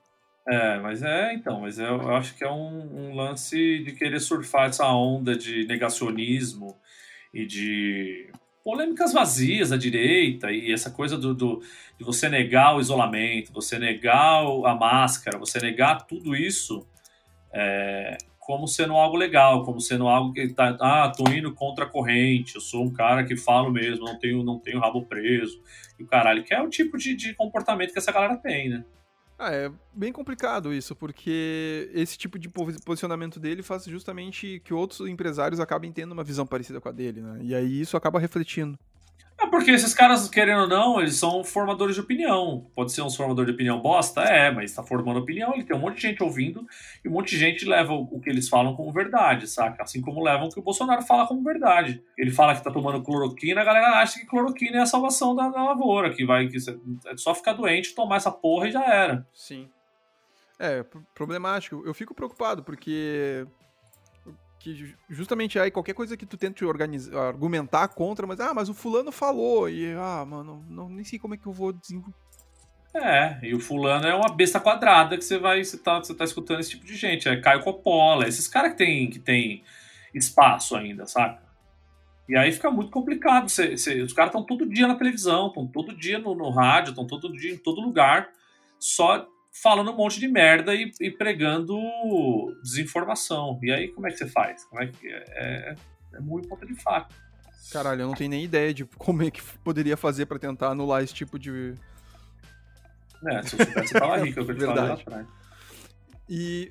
[0.49, 4.20] É, mas é, então, mas é, eu acho que é um, um, lance de querer
[4.20, 6.76] surfar essa onda de negacionismo
[7.33, 8.33] e de
[8.64, 11.62] polêmicas vazias da direita e essa coisa do, do,
[11.99, 16.87] de você negar o isolamento, você negar a máscara, você negar tudo isso
[17.53, 18.16] é,
[18.51, 22.57] como sendo algo legal, como sendo algo que tá, ah, tô indo contra a corrente,
[22.57, 25.62] eu sou um cara que falo mesmo, não tenho, não tenho rabo preso,
[25.96, 28.84] e o caralho, que é o tipo de, de comportamento que essa galera tem, né?
[29.38, 35.09] Ah, é bem complicado isso, porque esse tipo de posicionamento dele faz justamente que outros
[35.09, 37.38] empresários acabem tendo uma visão parecida com a dele, né?
[37.42, 38.76] E aí isso acaba refletindo.
[39.41, 42.70] É porque esses caras, querendo ou não, eles são formadores de opinião.
[42.74, 44.20] Pode ser um formador de opinião bosta?
[44.20, 46.66] É, mas está formando opinião, ele tem um monte de gente ouvindo
[47.03, 49.82] e um monte de gente leva o que eles falam como verdade, saca?
[49.82, 52.03] Assim como levam o que o Bolsonaro fala como verdade.
[52.18, 55.49] Ele fala que tá tomando cloroquina, a galera acha que cloroquina é a salvação da,
[55.49, 59.26] da lavoura, que vai que é só ficar doente, tomar essa porra e já era.
[59.32, 59.70] Sim.
[60.59, 60.84] É,
[61.14, 61.82] problemático.
[61.86, 63.47] Eu fico preocupado, porque
[64.61, 68.74] que justamente aí qualquer coisa que tu tente organizar, argumentar contra, mas ah, mas o
[68.74, 72.14] fulano falou e ah, mano, não, nem sei como é que eu vou desenvolver.
[72.92, 76.24] É, e o fulano é uma besta quadrada que você vai, você tá, você tá
[76.24, 79.64] escutando esse tipo de gente, é Caio Coppola, esses caras que tem, que tem
[80.12, 81.40] espaço ainda, saca?
[82.28, 83.48] E aí fica muito complicado.
[83.48, 86.90] Cê, cê, os caras estão todo dia na televisão, estão todo dia no, no rádio,
[86.90, 88.28] estão todo dia em todo lugar,
[88.78, 91.76] só falando um monte de merda e, e, pregando
[92.62, 93.59] desinformação.
[93.62, 94.64] E aí, como é que você faz?
[94.64, 95.74] Como é que é, é,
[96.14, 97.14] é muito ponta de faca.
[97.72, 101.03] Caralho, eu não tenho nem ideia de como é que poderia fazer para tentar anular
[101.03, 101.74] esse tipo de.
[103.26, 104.88] É, se eu soubesse, você tava rico, eu te Verdade.
[104.88, 105.26] lá atrás.
[106.28, 106.70] E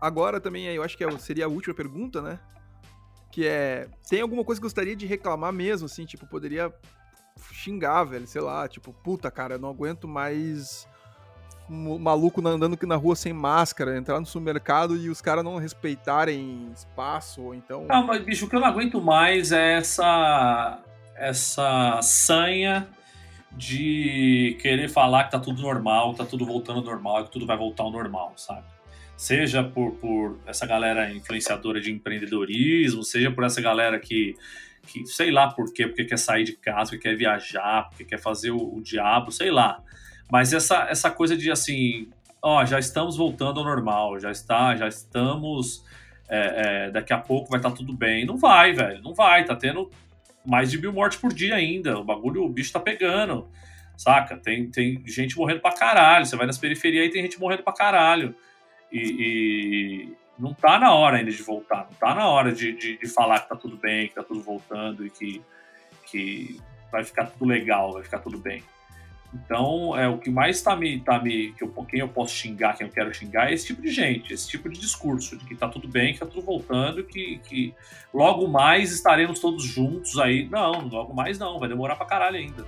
[0.00, 2.40] agora também, eu acho que é seria a última pergunta, né?
[3.30, 6.04] Que é: tem alguma coisa que gostaria de reclamar mesmo, assim?
[6.04, 6.72] Tipo, poderia
[7.52, 10.88] xingar, velho, sei lá, tipo, puta, cara, eu não aguento mais
[11.70, 17.42] maluco andando na rua sem máscara, entrar no supermercado e os caras não respeitarem espaço,
[17.42, 17.86] ou então.
[17.88, 20.82] Ah, mas bicho, o que eu não aguento mais é essa.
[21.14, 22.88] essa sanha
[23.52, 27.56] de querer falar que tá tudo normal, tá tudo voltando ao normal, que tudo vai
[27.56, 28.64] voltar ao normal, sabe?
[29.16, 34.36] Seja por, por essa galera influenciadora de empreendedorismo, seja por essa galera que,
[34.86, 38.18] que sei lá por quê, porque quer sair de casa, porque quer viajar, porque quer
[38.18, 39.82] fazer o, o diabo, sei lá.
[40.30, 42.08] Mas essa, essa coisa de assim,
[42.40, 45.84] ó, já estamos voltando ao normal, já está, já estamos.
[46.28, 48.24] É, é, daqui a pouco vai estar tá tudo bem.
[48.24, 49.02] Não vai, velho.
[49.02, 49.44] Não vai.
[49.44, 49.90] Tá tendo
[50.46, 51.98] mais de mil mortes por dia ainda.
[51.98, 53.48] O bagulho, o bicho tá pegando.
[53.96, 54.36] Saca?
[54.36, 56.24] Tem, tem gente morrendo pra caralho.
[56.24, 58.34] Você vai nas periferias e tem gente morrendo pra caralho.
[58.92, 61.88] E, e, não tá na hora ainda de voltar.
[61.90, 64.40] Não tá na hora de, de, de, falar que tá tudo bem, que tá tudo
[64.40, 65.42] voltando e que,
[66.06, 66.60] que
[66.90, 68.62] vai ficar tudo legal, vai ficar tudo bem.
[69.32, 72.76] Então, é o que mais está me, tá me que eu, quem eu posso xingar,
[72.76, 75.54] quem eu quero xingar é esse tipo de gente, esse tipo de discurso de que
[75.54, 77.72] está tudo bem, que está tudo voltando, que, que
[78.12, 80.48] logo mais estaremos todos juntos aí.
[80.48, 82.66] Não, logo mais não, vai demorar pra caralho ainda.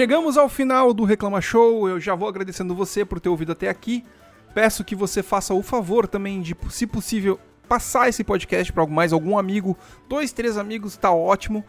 [0.00, 1.86] Chegamos ao final do Reclama Show.
[1.86, 4.02] Eu já vou agradecendo você por ter ouvido até aqui.
[4.54, 7.38] Peço que você faça o favor também de, se possível,
[7.68, 9.76] passar esse podcast para mais algum amigo.
[10.08, 11.62] Dois, três amigos, tá ótimo.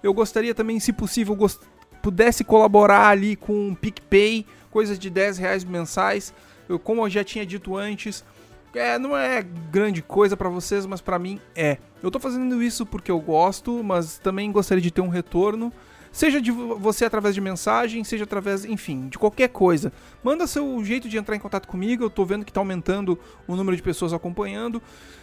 [0.00, 1.60] Eu gostaria também, se possível, gost...
[2.00, 6.32] pudesse colaborar ali com o PicPay, coisas de 10 reais mensais.
[6.68, 8.24] Eu, como eu já tinha dito antes,
[8.72, 11.78] é, não é grande coisa para vocês, mas para mim é.
[12.00, 15.72] Eu tô fazendo isso porque eu gosto, mas também gostaria de ter um retorno.
[16.12, 19.90] Seja de você através de mensagem, seja através, enfim, de qualquer coisa.
[20.22, 22.04] Manda seu jeito de entrar em contato comigo.
[22.04, 24.80] Eu tô vendo que tá aumentando o número de pessoas acompanhando.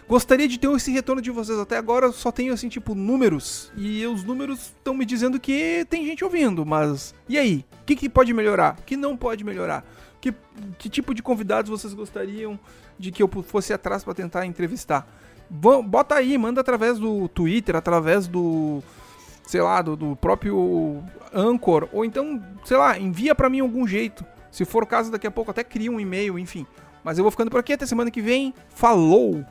[0.07, 1.59] Gostaria de ter esse retorno de vocês.
[1.59, 3.71] Até agora só tenho assim, tipo, números.
[3.77, 6.65] E os números estão me dizendo que tem gente ouvindo.
[6.65, 7.63] Mas e aí?
[7.81, 8.75] O que, que pode melhorar?
[8.79, 9.85] O que não pode melhorar?
[10.19, 10.33] Que,
[10.79, 12.59] que tipo de convidados vocês gostariam
[12.97, 15.07] de que eu fosse atrás para tentar entrevistar?
[15.51, 18.83] Bota aí, manda através do Twitter, através do
[19.49, 24.23] sei lá, do, do próprio Anchor, ou então, sei lá, envia para mim algum jeito.
[24.51, 26.67] Se for o caso, daqui a pouco até cria um e-mail, enfim.
[27.03, 28.53] Mas eu vou ficando por aqui, até semana que vem.
[28.69, 29.43] Falou!